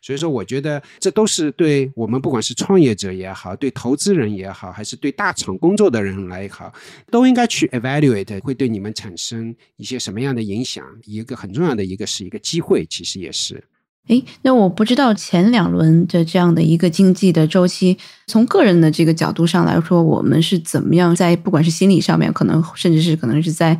[0.00, 6.72] 所以说，我觉得这都是对我们不管是创业者也好，对投资人也好，还是对大厂工作的人来好，
[7.10, 10.84] 都应该去 evaluate 会对你们产生一些什么样的影响。
[11.04, 13.62] 一个很重要的一个是一个机会，其实也是。
[14.08, 23.78] 哎，那我不知道前两轮的这样的一个经济的周期，从个人的这个角度上来说，我们是怎么样在不管是心理上面，可能甚至是可能是在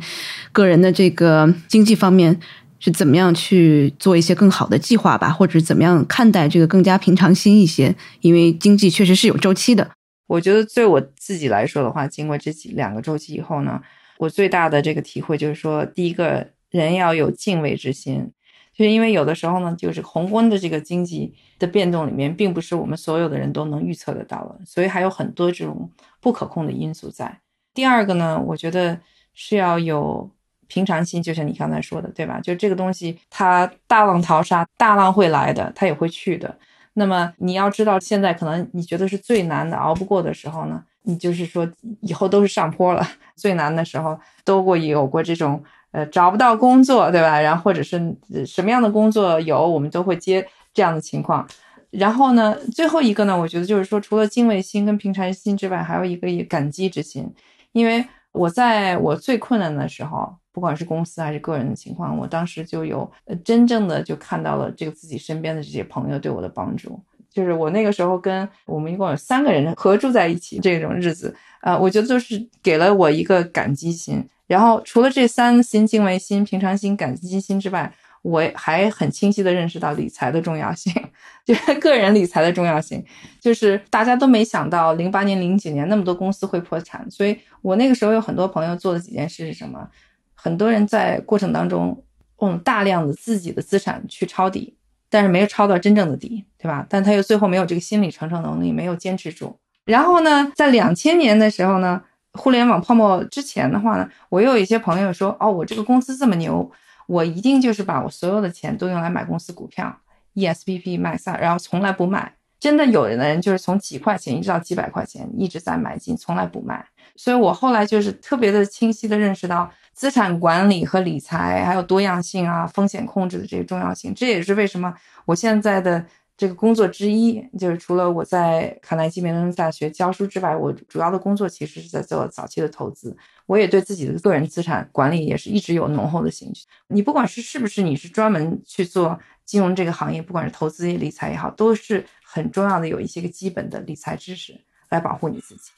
[0.51, 2.39] 个人的这个经济方面。
[2.81, 7.93] 是怎么样去做一些更好的计划吧，或者怎么样看待这个更加平常心一些？
[8.21, 9.91] 因为经济确实是有周期的。
[10.27, 13.81] 我觉得对我自己来说的话，经过这几两个周期以后呢，
[14.19, 18.31] 我最大的这个体会就是说，第一个人要有敬畏之心，
[18.73, 25.89] 就是因为有的时候呢，就是宏观的这个经济的变动里面，并不是我们所有的人都能预测得到的，所以还有很多这种
[26.21, 27.39] 不可控的因素在。
[27.73, 28.99] 第二个呢，我觉得
[29.33, 30.29] 是要有。
[30.71, 32.39] 平常心，就像你刚才说的，对吧？
[32.41, 36.59] 就这个东西，它大浪淘沙，大浪会来的，它也会去的。
[36.93, 41.69] 那么你要知道，现在可能你觉得是最难的，熬不过的时候呢，你就是说
[42.01, 43.05] 以后都是上坡了。
[43.35, 47.41] 最难的时候都过有过这种呃找不到工作，对吧？
[47.41, 51.47] 然后或者是什么样的工作有，我们都会接这样的情况。
[51.89, 57.27] 然后呢，最后一个呢，我觉得就是说，除了敬畏心跟平常心之外，还有一个也感激之心，
[57.71, 60.35] 因为我在我最困难的时候。
[60.51, 63.09] 不管是公司还是个人的情况，我当时就有
[63.45, 66.99] 真正的就看到了这个自己身边的这些朋友对我的帮助。
[67.39, 74.21] 就是我那个时候跟我们一共有三个人合住在一起这种日子，呃，我觉得就是给了我一个感激心。
[74.45, 77.89] 然后除了这三心：敬畏心、平常心、感激心之外，
[78.23, 80.93] 我还很清晰的认识到理财的重要性，
[81.45, 83.01] 就是个人理财的重要性。
[83.39, 89.87] 就是大家都没想到零八年、零九年那么多公司会破产，所以我那个时候有很多朋友做的几件事是什么？
[90.35, 92.03] 很多人在过程当中
[92.41, 94.73] 用大量的自己的资产去抄底，
[95.09, 96.85] 但是没有抄到真正的底，对吧？
[96.89, 99.57] 但他又最后没有这个心理承受能力，没有坚持住。
[99.85, 102.01] 然后呢，在两千年的时候呢，
[102.33, 106.71] 互联网泡沫之前的话呢，我又有一些朋友说，哦，我这个公司这么牛，
[107.07, 109.97] 我一定就是把我所有的钱都用来买公司股票
[110.35, 112.33] ，ESPP 卖撒，然后从来不卖。
[112.59, 116.85] 真的有的人就是从几块钱一直到几百块钱一直在买进，从来不卖。
[117.19, 119.69] 所以我后来就是特别的清晰的认识到。
[119.91, 124.93] 资产管理和理财，还有多样性啊，风险控制的这个重要性，这也是为什么
[125.25, 126.05] 我现在的
[126.37, 133.13] 这个工作之一，就是除了我在卡耐基梅隆大学教书之外，我主要的工作其实是在做早期的投资。
[133.45, 136.65] 我也对自己的个人资产管理也是一直有浓厚的兴趣。
[136.87, 145.71] 你不管是是不是你是专门去做金融这个行业，不管是投资理财也好，都是很重要的，有一些个基本的理财知识来保护你自己。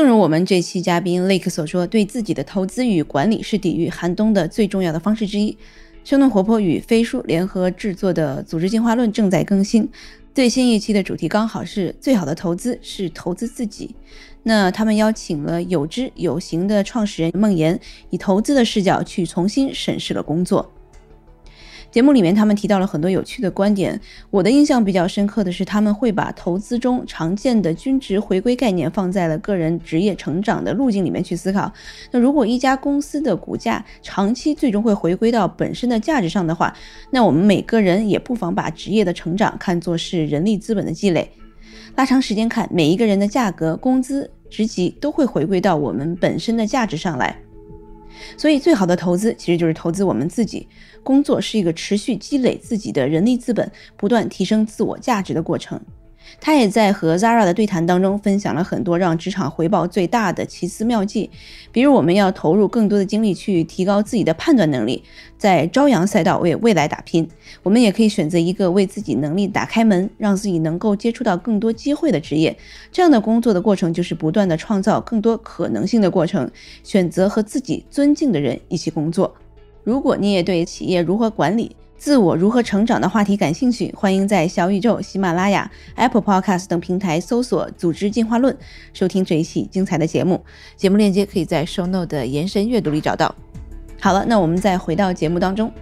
[0.00, 5.54] 正如我们这期嘉宾 Lake 所说，对自己的投资与管理是抵御寒冬的最重要的方式之一。
[6.04, 9.86] 生动活泼与飞书联合制作的《组织进化论》正在更新，
[10.34, 13.94] 最新一期的主题刚好是最好的投资是投资自己。
[14.44, 20.72] 那他们邀请了有知有行的创始人孟岩，以投资的视角去重新审视了工作。
[21.90, 24.00] 节目里面，他们提到了很多有趣的观点。
[24.30, 31.72] 我的印象比较深刻的是，他们会把投资中常见的均值回归概念放在了个人职业成长的路径里面去思考。
[32.12, 36.72] 那如果一家公司的股价长期最终会回归到本身的价值上的话，
[37.10, 41.28] 那我们每个人也不妨把职业的成长看作是人力资本的积累。
[41.96, 47.36] 拉长时间看，每一个人的价格、工资、职级都会回归到我们本身的价值上来。
[48.36, 50.68] 所以，最好的投资其实就是投资我们自己。
[51.02, 55.80] 工作是一个持续积累自己的人力资本、不断提升自我价值的过程。
[56.40, 61.28] 他也在和 Zara 的对谈当中分享了很多让职场回报最大的奇思妙计，
[61.72, 65.02] 比如我们要投入更多的精力去提高自己的判断能力，
[65.36, 67.28] 在朝阳赛道为未来打拼。
[67.64, 72.56] 我们也可以选择一个为自己能力打开门，让自己能够接触到更多机会的职业。
[72.92, 76.48] 这样的工作的过程就是不断的创造更多可能性的过程，
[76.84, 79.34] 选择和自己尊敬的人一起工作。
[79.82, 88.56] 如果你也对企业如何管理、自我如何成长的话题感兴趣，欢迎在小宇宙、喜马拉雅、Apple Podcast 等平台搜索“组织进化论”，
[88.92, 90.44] 收听这一期精彩的节目。
[90.76, 93.34] 节目链接可以在 Show Note 的延伸阅读里找到。
[94.00, 95.72] 好了，那我们再回到节目当中。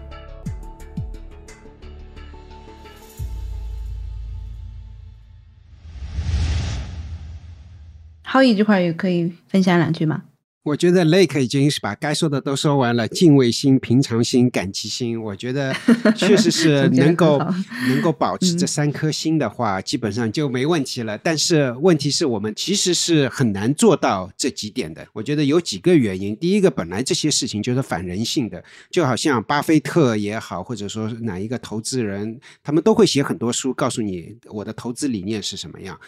[8.22, 10.24] 浩宇这块也可以分享两句吗？
[10.69, 15.75] 我觉得 Lake 已经是把该说的都说完了，敬畏心、平常心、感激心，我觉得
[16.14, 17.39] 确实是 能够
[17.89, 21.16] 能够保持这三颗心的话，基本上就没问题了。
[21.16, 25.07] 但是问题是我们其实是很难做到这几点的。
[25.14, 35.99] 我觉得有几个原因，第一个，本来这些事情就是反人性的，就好像巴菲特也好，或者说哪一个投资人，他们都会写很多书，告诉你我的投资理念是什么样。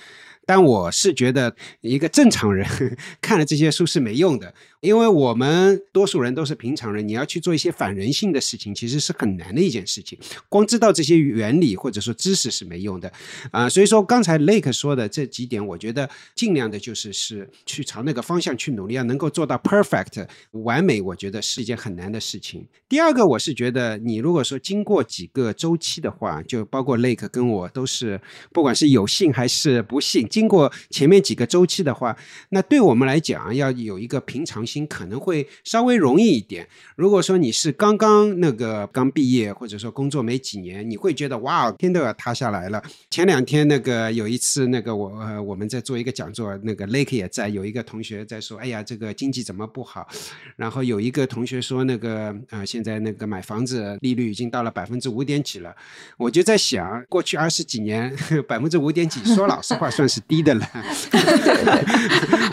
[0.50, 2.66] 但我是觉得，一个正常人
[3.22, 4.52] 看了这些书是没用的。
[4.80, 10.18] 因为我们多数人都是平常人，你要去做一些反人性的事情，其实是很难的一件事情。
[10.48, 13.12] 光知道这些原理或者说知识是没用的
[13.52, 13.68] 啊。
[13.68, 22.66] 所以说，刚才 Lake 说的这几点，我觉得尽量的就是是去朝那个方向去努力，要能够做到 perfect 完美，我觉得是一件很难的事情。
[22.88, 28.18] 第二个，我是觉得你如果说经过几个周期的话，就包括 Lake 跟我都是，
[28.50, 32.16] 不管是有幸还是不幸，经过前面几个周期的话，
[32.48, 34.64] 那对我们来讲要有一个平常。
[34.70, 36.64] 心可能会稍微容易一点。
[36.94, 42.80] 如果说你是刚刚那个刚毕业，或者说工作没几年，你会觉得哇，天都要塌下来了。
[43.10, 50.06] 前两天那个有一次那个我呃我们在做一个讲座，那个 Lake 也在，有一个同学在说，哎呀，这个经济怎么不好？
[50.54, 55.74] 然后有一个同学说，那个啊，现在那个买房子利率已经到了百分之五点几了。
[56.16, 58.14] 我就在想，过去二十几年
[58.46, 60.70] 百分之五点几，说老实话算是低的了。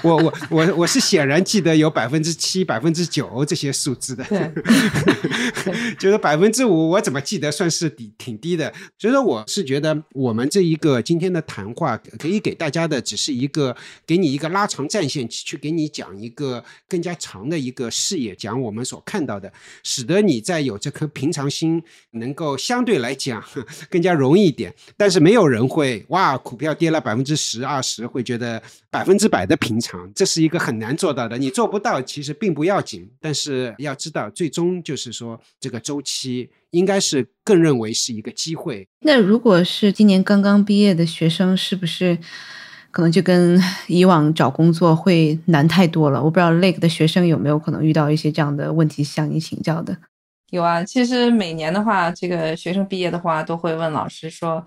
[0.01, 2.07] 我我我我是显然记得有百。
[2.07, 4.23] 百分之七、百分之九这些数字的，
[5.99, 8.73] 就是 百分之五，我怎么记得算是低挺低的。
[8.97, 19.51] 所以说，我是觉得我们这一个今天的谈话可以给大家的，只是一个给你一个拉长战线，去给你讲一个更加长的一个视野，讲我们所看到的，
[19.83, 23.43] 使得你在有这颗平常心，能够相对来讲
[23.89, 24.73] 更加容易一点。
[24.95, 32.01] 但是没有人会哇，股票跌了百分之十、二十，会觉得百分之百的平常，这是一个很难做到的，你做不到。
[32.01, 38.87] 其实并不要紧，但是要知道，最终就是说，这个周期应该是更认为是一个机会。
[39.01, 42.17] 那如果是今年刚刚毕业的学生，是不是
[42.91, 46.23] 可能就跟以往找工作会难太多了？
[46.23, 49.97] 我不知道 Lake 的学生有没有可能遇到一些这样的问题，向你请教的。
[50.51, 54.65] 有啊，其实每年的话，这个学生毕业的话，都会问老师说：“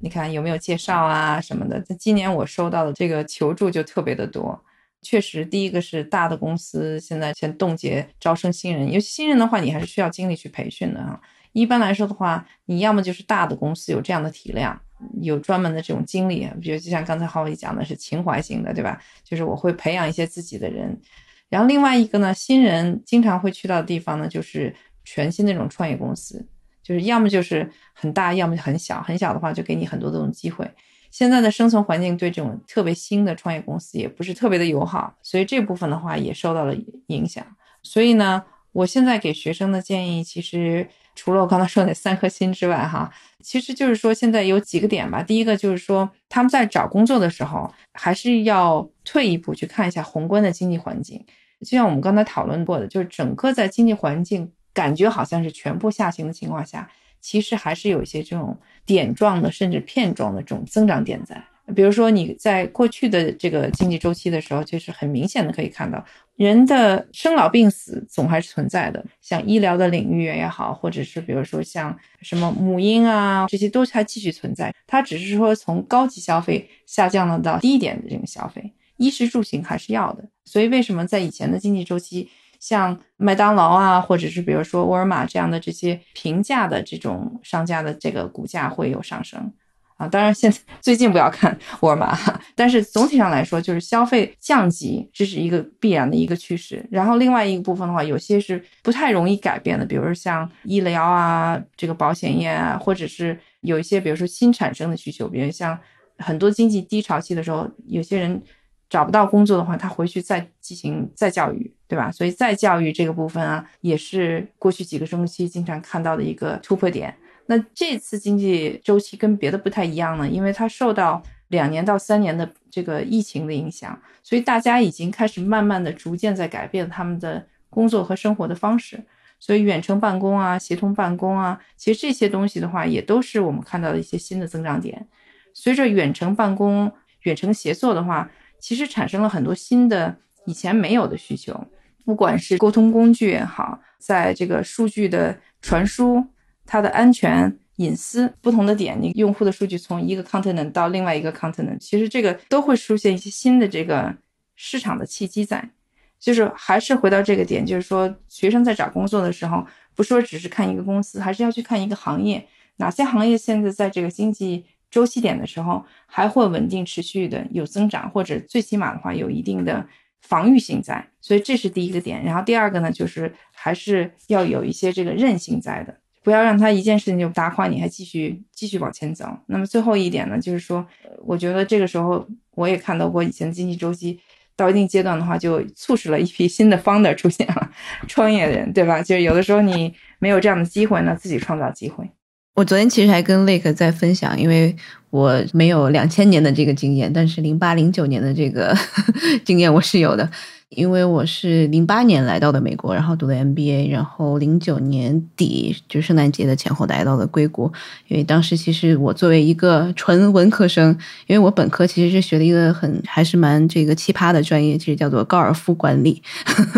[0.00, 4.60] 你看有没有介绍啊什么的。”今年我收到的这个求助就特别的多。
[5.02, 11.18] 确实，第一个是大的公司现在先冻结招生新人，尤其新人的话，你还是需要精力去培训的啊。
[11.52, 14.78] 一般来说的话，你要么就是大的公司有这样的体量，
[15.22, 19.00] 有专门的这种精力，比如就像刚才浩伟讲的是情怀型的，对吧？
[19.24, 21.00] 就是我会培养一些自己的人。
[21.48, 24.72] 然后另外一个呢，新人经常会去到的地方呢，就是
[25.04, 26.46] 全新那种创业公司，
[26.82, 30.68] 就是要么就是很大，要么就很小，很小的话就给你很多这种机会。
[31.10, 36.74] 现在的生存环境对这种特别新的创业公司也不是特别的友好，所以这部分的话也受到了
[37.08, 37.44] 影响。
[37.82, 43.12] 所以呢，我现在给学生的建议，其实除了我刚才说的三颗心之外，哈，
[43.42, 45.20] 其实就是说现在有几个点吧。
[45.20, 51.24] 第一个就是说，他们在找工作的时候，还是要退一步去看一下宏观的经济环境。
[51.60, 56.90] 就像我们刚才讨论过的，就是整个在经济环境感觉好像是全部下行的情况下。
[57.22, 61.44] 其实还是有一些这种点状的，甚至片状的这种增长点在。
[61.76, 66.02] 比如说你在过去的这个经济周期的时候，就是很明显的可以看到，
[66.36, 74.74] 人的生老病死总还是存在的，像医疗的领域也好，或者是比如说像什么母婴啊，这些都还继续存在。
[74.86, 80.24] 它只是说从高级消费下降了到低一点的这种消费，衣食住行还是要的。
[80.46, 82.30] 所以为什么在以前的经济周期？
[82.60, 89.50] 像麦当劳啊，或者是比如说沃尔玛这样的这些平价的这种商家的这个股价会有上升
[89.96, 90.06] 啊。
[90.06, 92.14] 当然，现在最近不要看沃尔玛，
[92.54, 96.86] 但是总体上来说，就是消费降级，这是一个必然的一个趋势。
[96.90, 105.78] 然后另外一个部分的话，有些是不太容易改变的，比如说像医疗啊，这个保险业啊，或者是有一些比如说新产生的需求，比如像
[106.18, 108.42] 很多经济低潮期的时候，有些人。
[108.90, 112.10] 找不到工作的话，他回去再进行再教育，对吧？
[112.10, 117.16] 所以再教育这个部分啊，也是过去几个中期经常看到的一个突破点。
[117.46, 129.02] 那这次经济周期跟别的不太一样呢，因为它受到两年到三年的这个疫情的影响，所以大家已经开始慢慢的、逐渐在改变他们的工作和生活的方式。
[129.38, 135.08] 所以远程办公啊、协同办公啊，其实这些东西的话，也都是我们看到的一些新的增长点。
[135.54, 138.30] 随着远程办公、远程协作的话，
[138.60, 141.66] 其实产生了很多新的以前没有的需求，
[142.04, 146.24] 不管是沟通工具也好，在这个数据的传输、
[146.66, 154.14] 它的安全、隐私不同的点，你用户的数据从一个 continent 到另外一个 continent，其实这个都会出现一些新的这个
[154.54, 155.70] 市场的契机在。
[156.18, 162.46] 就是还是回到这个点，就是说学生在找工作的时候，不说只是看一个公司，还是要去看一个行业，
[162.76, 164.66] 哪些行业现在在这个经济。
[164.90, 169.86] 周期点的时候还会稳定持续的有增长，或者最起码的话有一定的
[170.20, 172.22] 防御性在，所以这是第一个点。
[172.24, 179.26] 然后第二个呢，就是还是要有一些这个韧性在的，不要让它一件事情就打垮你，还继续继续往前走。
[179.46, 180.86] 那么最后一点呢，就是说，
[181.24, 182.26] 我觉得这个时候
[182.56, 184.18] 我也看到过以前经济周期
[184.56, 187.70] 到一定阶段的话，就促使了一批新的 founder 出现了，
[188.06, 189.00] 创业人，对吧？
[189.00, 192.10] 就是有的时候你没有这样的机会呢，自己创造机会。
[192.54, 194.74] 我昨天其实还跟 Lake 在分享，因为
[195.10, 198.76] 我没有两千年的这个经验，但是零八零九年的这个
[199.44, 200.28] 经验我是有的。
[200.68, 207.72] 因为我是零八年来到的美国，然后读的 MBA，然后零九年底就圣诞节的前后来到了硅谷。
[208.06, 210.96] 因为当时其实我作为一个纯文科生，
[211.26, 216.22] 因为我本科其实是学了一个很还是蛮这个奇葩的专业，其实叫做高尔夫管理。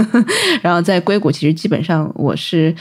[0.63, 2.75] 然后在硅谷，其实基本上我是。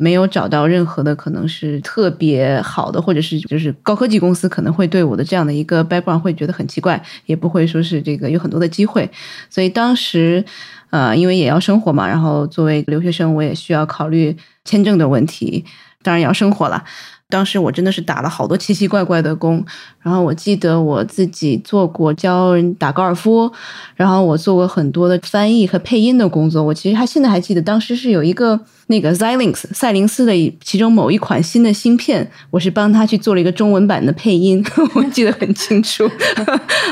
[0.00, 9.10] 没有找到任何的可能是特别好的，或者是就是高科技公司可能会对我的这样的一个 background 会觉得很奇怪，也不会说是这个有很多的机会。
[9.50, 10.44] 所以当时，
[10.90, 15.64] 呃，因为也要生活嘛，然后作为留学生，我也需要考虑签证的问题，
[16.04, 16.84] 当然也要生活了。
[17.28, 19.62] 当时我真的是打了好多奇奇怪怪的工，
[20.08, 23.52] 然后我记得我自己做过教人打高尔夫，
[23.94, 26.62] 然后我做过很多的翻译和配音的工作。
[26.62, 28.58] 我其实还现在还记得，当时是有一个。
[28.90, 30.32] 那个 Xilinx 赛灵思的
[30.64, 34.64] 其中某一款新的芯片，我是帮他去做了一个中文版的配音，
[34.96, 36.10] 我记得很清楚。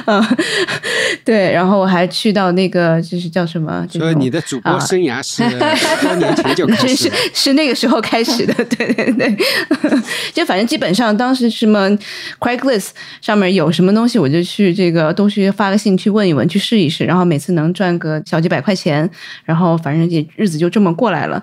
[0.04, 0.20] 啊，
[1.24, 3.82] 对，然后我还去到那个就是叫什么？
[3.90, 5.42] 所以你的主播生涯是
[6.06, 8.52] 多年前就开始，是是那个时候开始的。
[8.66, 9.34] 对对对，
[10.34, 11.88] 就反正基本上当时什么
[12.38, 12.90] Craigslist
[13.20, 19.08] 上面有什么东西，我就去这个都去发个信去问一问，去试一试，然后每次能赚个小几百块钱，
[19.44, 21.42] 然后反正也日子就这么过来了。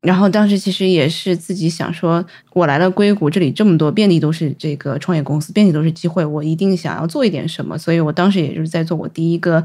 [0.00, 7.78] 然后当时其实也是自己想说，我来了硅谷，这里这么多，遍地都是这个创业公司，遍地都是机会，我一定想要做一点什么。
[7.78, 9.64] 所以我当时也就是在做我第一个，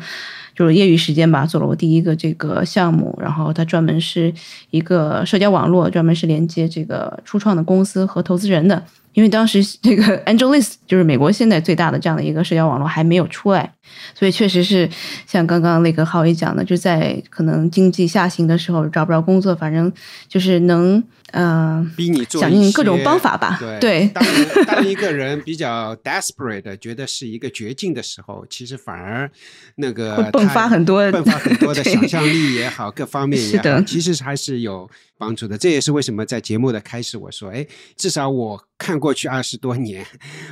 [0.55, 3.13] 就是业余时间吧，做了我第一个这个项目。
[3.21, 4.33] 然后它专门是
[4.69, 8.81] 一个社交网络，专门是连接这个初创的公司和投资人的。
[9.13, 13.73] 因为当时 这个 AngelList 就是美国现在最大的这样的一个社交网络还没有出来，
[14.13, 14.89] 所以确实是
[15.25, 19.91] 像刚刚那个浩宇讲的，就在可能经济下行的时候找不着工作，反正
[20.27, 23.59] 就是能嗯，逼你做想尽各种方法吧。
[23.79, 24.23] 对，当
[24.65, 29.29] 当一个人比较 desperate，觉得是一个绝境的时候，其实反而
[29.75, 34.89] 那个迸发很多迸发很多的 想象力也好，各方面也好，其实还是有。
[35.19, 40.03] 帮助的，这也是为什么在节目的开始我说，哎，至少我看过去二十多年，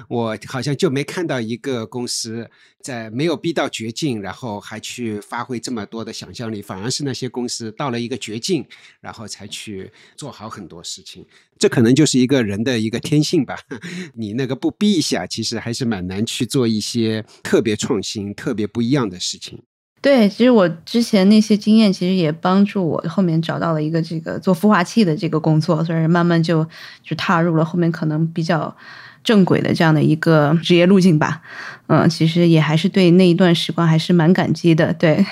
[0.09, 2.47] 我好像就没看到一个公司
[2.81, 8.63] 在没有逼到绝境，然后还去发挥这么多的想象力，反而是那些公司到了一个绝境，
[8.99, 11.25] 然后才去做好很多事情。
[11.57, 13.57] 这可能就是一个人的一个天性吧。
[14.13, 19.63] 你那个不逼一下，其实还是蛮难去做一些特别创新、特别不一样的事情。
[20.07, 26.65] 对，其实我之前那些经验，其实也帮助我后面找到了一个这个做孵化器的这个工作，所以慢慢就
[27.03, 28.73] 就踏入了后面可能比较
[29.21, 31.41] 正轨的这样的一个职业路径吧。
[31.87, 34.93] 嗯，其实也还是对那一段时光还是蛮感激的。
[34.93, 35.25] 对，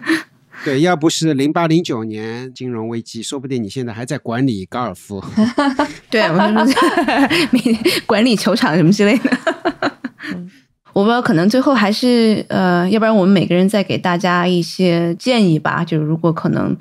[0.64, 5.22] 对，要不是零八零九年金融危机，说不定你现在还在管理高尔夫。
[6.08, 6.66] 对，我们
[8.06, 9.30] 管理球场什么之类的。
[10.94, 15.84] 我不知道，可能最后还是呃，要不然我们每个人再给大家一些建议吧。
[15.84, 16.74] 就是如果可能，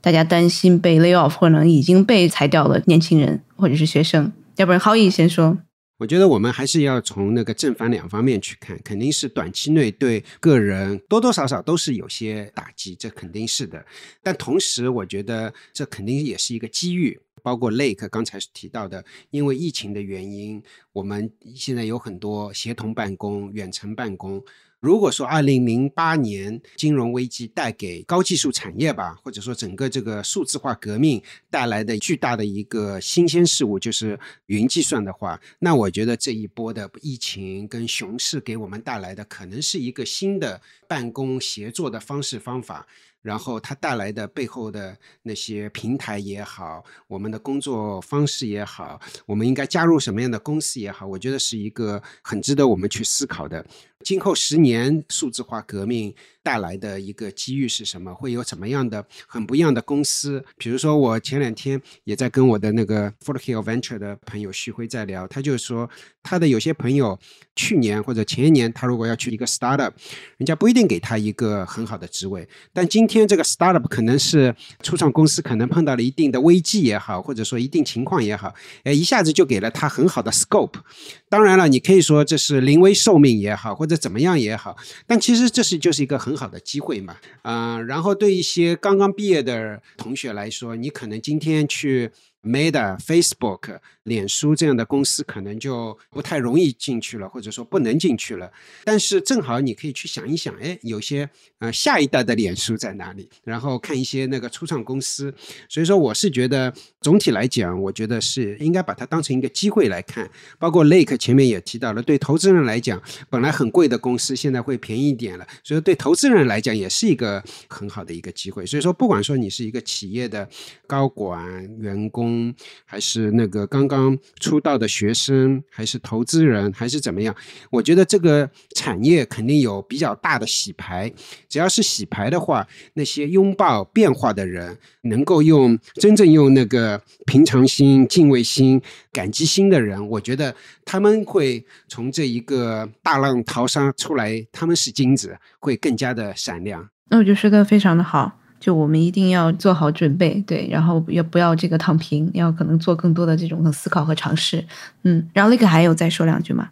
[0.00, 5.58] 大家担心被 lay off，或者已经被裁掉了年轻人或者是学生，要不然浩毅先说。
[5.98, 13.84] 我觉得我们还是要从那个正反两方面去看，肯定是短期内对个人多多少少都是有些打击，这肯定是的。
[14.22, 17.20] 但同时，我觉得这肯定也是一个机遇。
[17.42, 20.62] 包括 Lake 刚才提到的，因为疫情的原因，
[20.92, 24.42] 我们现在有很多协同办公、远程办公。
[24.80, 42.86] 如果说二零零八年金融危机带给高技术产业吧，或者说整个这个数字化革命带来的巨大的一个新鲜事物就是云计算的话，那我觉得这一波的疫情跟熊市给我们带来的可能是一个新的办公协作的方式方法。
[43.22, 53.64] 然后它带来的背后的那些平台也好，我们的工作方式也好，我们应该加入什么样的公司也好，我觉得是一个很值得我们去思考的。
[54.02, 58.14] 今后十年数字化革命带来的一个机遇是什么？
[58.14, 60.44] 会有怎么样的很不一样的公司？
[60.56, 65.88] 比如说，我前两天也在跟我的那个 f o r t Hill Venture 的朋友徐辉在聊，他就说
[66.22, 67.18] 他的有些朋友
[67.54, 69.92] 去年或者前一年，他如果要去一个 startup，
[70.38, 80.80] 人家不一定给他一个很好的职位，但今天这个 startup 可能是初创公司，可能碰到了一定的危机也好，或者说一定情况也好，哎，一下子就给了他很好的 scope。
[81.28, 84.76] 当然了，你可以说这是临危受命也好，或者怎么样也好，
[85.06, 92.10] 但其实这是就是一个很好的机会嘛，啊，然后对一些刚刚毕业的同学来说，你可能今天去。
[92.42, 98.50] Meta、Facebook、脸书这样的公司可能就不太容易进去了，或者说不能进去了。
[98.84, 101.28] 但是正好你可以去想一想，哎，有些
[101.58, 103.28] 呃下一代的脸书在哪里？
[103.44, 105.34] 然后看一些那个初创公司。
[105.68, 110.30] 所以说，我是觉得总体来讲，我觉得是应该把它当成一个机会来看。
[110.58, 118.64] 包括 Lake 前面也提到了，对投资人来讲，本来很贵的公司现在会便宜一点了，所以对投资人来讲也是一个很好的一个机会。
[118.64, 120.48] 所以说，不管说你是一个企业的
[120.86, 122.54] 高管、员工。
[122.84, 123.99] 还是那个刚刚
[124.38, 127.34] 出道的学生，还是投资人，还是怎么样？
[127.70, 131.12] 我觉得这个产业肯定有比较大的洗牌。
[131.48, 138.80] 只要是洗牌的话，那些拥抱变化的人，能够用真正用那个平常心、敬畏心、
[139.12, 146.88] 感激心的人，我觉得他们会从这一个大浪淘沙出来，他们是金子，会更加的闪亮。
[147.08, 148.39] 那我觉得说的非常的好。
[148.60, 154.64] 就我们一定要做好准备，对，然后也不要这个躺平，要可能做更多的这种思考和尝试，
[155.02, 156.68] 嗯，然后那个还有再说两句吗？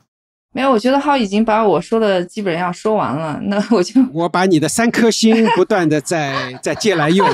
[0.59, 7.25] 没有，我觉得浩已经把我说的基本上说完了，那我就我把你的三颗星不断的在在借来用，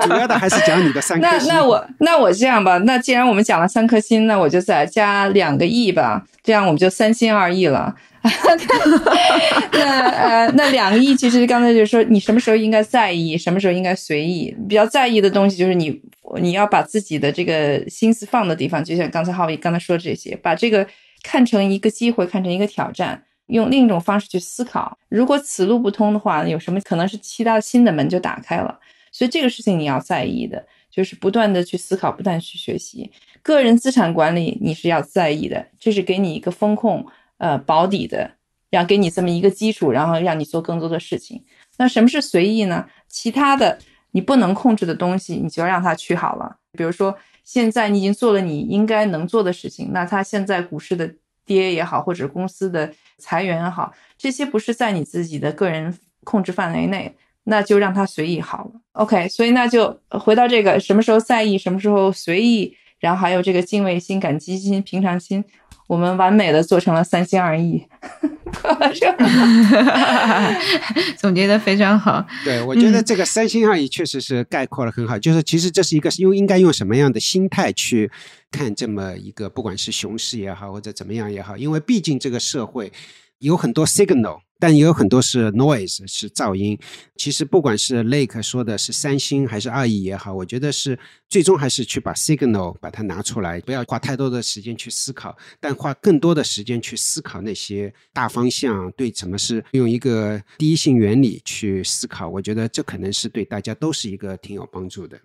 [0.00, 1.46] 主要的还是讲你的三颗星。
[1.46, 7.94] 那那我那我这样吧，那既然我们讲了三颗星，那我就再加两个亿吧，这样我们就三心二意了。
[9.70, 14.52] 那呃，那两个亿其实刚才就是说，你什么时候应该在意，什么时候应该随意。
[14.68, 16.02] 比较在意的东西就是你，
[16.40, 20.84] 你要把自己的这个心思放的地方，就像刚才浩宇刚才说这些，把这个
[21.26, 24.96] 看成一个机会，看成一个挑战，用另一种方式去思考。
[25.08, 28.78] 如果此路不通的话，有什么可能是其他新的门就打开了？
[29.10, 33.10] 所以这个事情你要在意的，就是不断的去思考，不断去学习。
[33.42, 37.04] 个人资产管理你是要在意的，这是给你一个风控。
[37.38, 38.30] 呃，保底的，
[38.70, 41.44] 让给你这么一个基础，然后让你做更多的事情。
[41.76, 42.86] 那什么是随意呢？
[43.08, 43.78] 其他的
[44.12, 46.56] 你不能控制的东西，你就让它去好了。
[46.72, 47.14] 比如说，
[47.46, 58.72] 现在你已经做了你应该能做的事情，那他现在股市的跌也好，或者公司的裁员也好，这些不是在你自己的个人控制范围内，那就让他随意好了。
[58.92, 65.44] OK，所以那就回到这个什么时候在意，什么时候随意，然后还有这个敬畏心、感激心、平常心。
[65.86, 67.86] 我们完美的做成了三心二意，
[71.16, 72.26] 总结的非常好。
[72.44, 75.18] 对，我觉得这个三心二意确实是概括的很好。
[75.18, 78.10] 就是其实这是一个用应该用什么样的心态去
[78.50, 82.92] 看这么一个，不管是熊市也好，或者怎么样也好，因为毕竟这个社会
[83.38, 84.40] 有很多 signal。
[84.58, 86.78] 但也有很多是 noise，是噪音。
[87.14, 102.26] 其实不管是 Lake 说的是三星还是二亿也好，我觉得是最终还是去把 signal 把它拿出来，不要花太多的时间去思考，但花更多的时间去思考那些大方向，对什么是用一个第一性原理去思考。
[102.26, 105.20] 我觉得这可能是对大家都是一个挺有帮助的。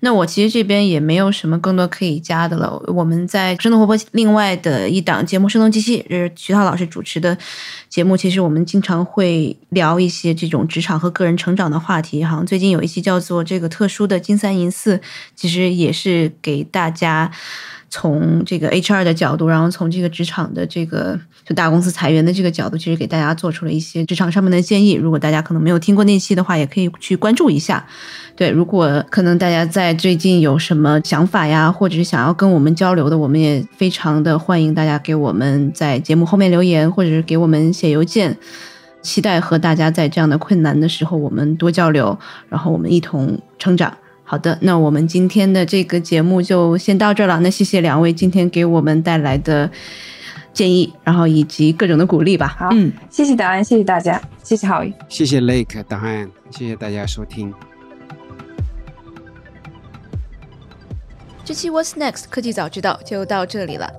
[0.00, 2.82] 那我其实这边也没有什么更多可以加的了。
[2.86, 7.36] 我们在生动活泼另外的一档节目《生动机器》，是徐涛老师主持的
[7.88, 8.16] 节目。
[8.16, 12.24] 其实我们经常会聊一些这种职场和个人成长的话题。
[12.24, 14.96] 好像最近有一期叫做《这个特殊的金三银四》，
[15.34, 17.30] 其实也是给大家。
[17.90, 24.92] 从这个 HR 的角度，然后从这个职场的这个就大公司裁员的这个角度，其实给大家做出了一些职场上面的建议。
[24.92, 27.84] 如果大家可能没有听过那期的话，也可以去关注一下。
[28.36, 38.36] 对，如果可能大家在最近有什么想法呀，或者是想要跟我们交流的，我们也非常的欢迎大家给我们在节目后面留言，或者是给我们写邮件。
[39.02, 42.18] 期待和大家在这样的困难的时候，我们多交流，
[42.50, 43.96] 然后我们一同成长。
[44.30, 47.40] 好的，那我们今天的这个节目就先到这儿了。
[47.40, 49.68] 那谢谢两位今天给我们带来的
[50.52, 52.46] 建议，然后以及各种的鼓励吧。
[52.46, 57.52] 好，嗯，谢谢答案，谢谢大家，谢谢郝宇，谢谢 Lake 答案，谢谢大家收听。
[61.44, 63.92] 这期 What's Next 科技早知道就到这里了。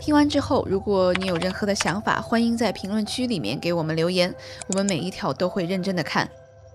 [0.00, 4.34] 听完之后，如果你有任何的想法，欢迎在评论区里面给我们留言，
[4.66, 6.28] 我们每一条都会认真的看。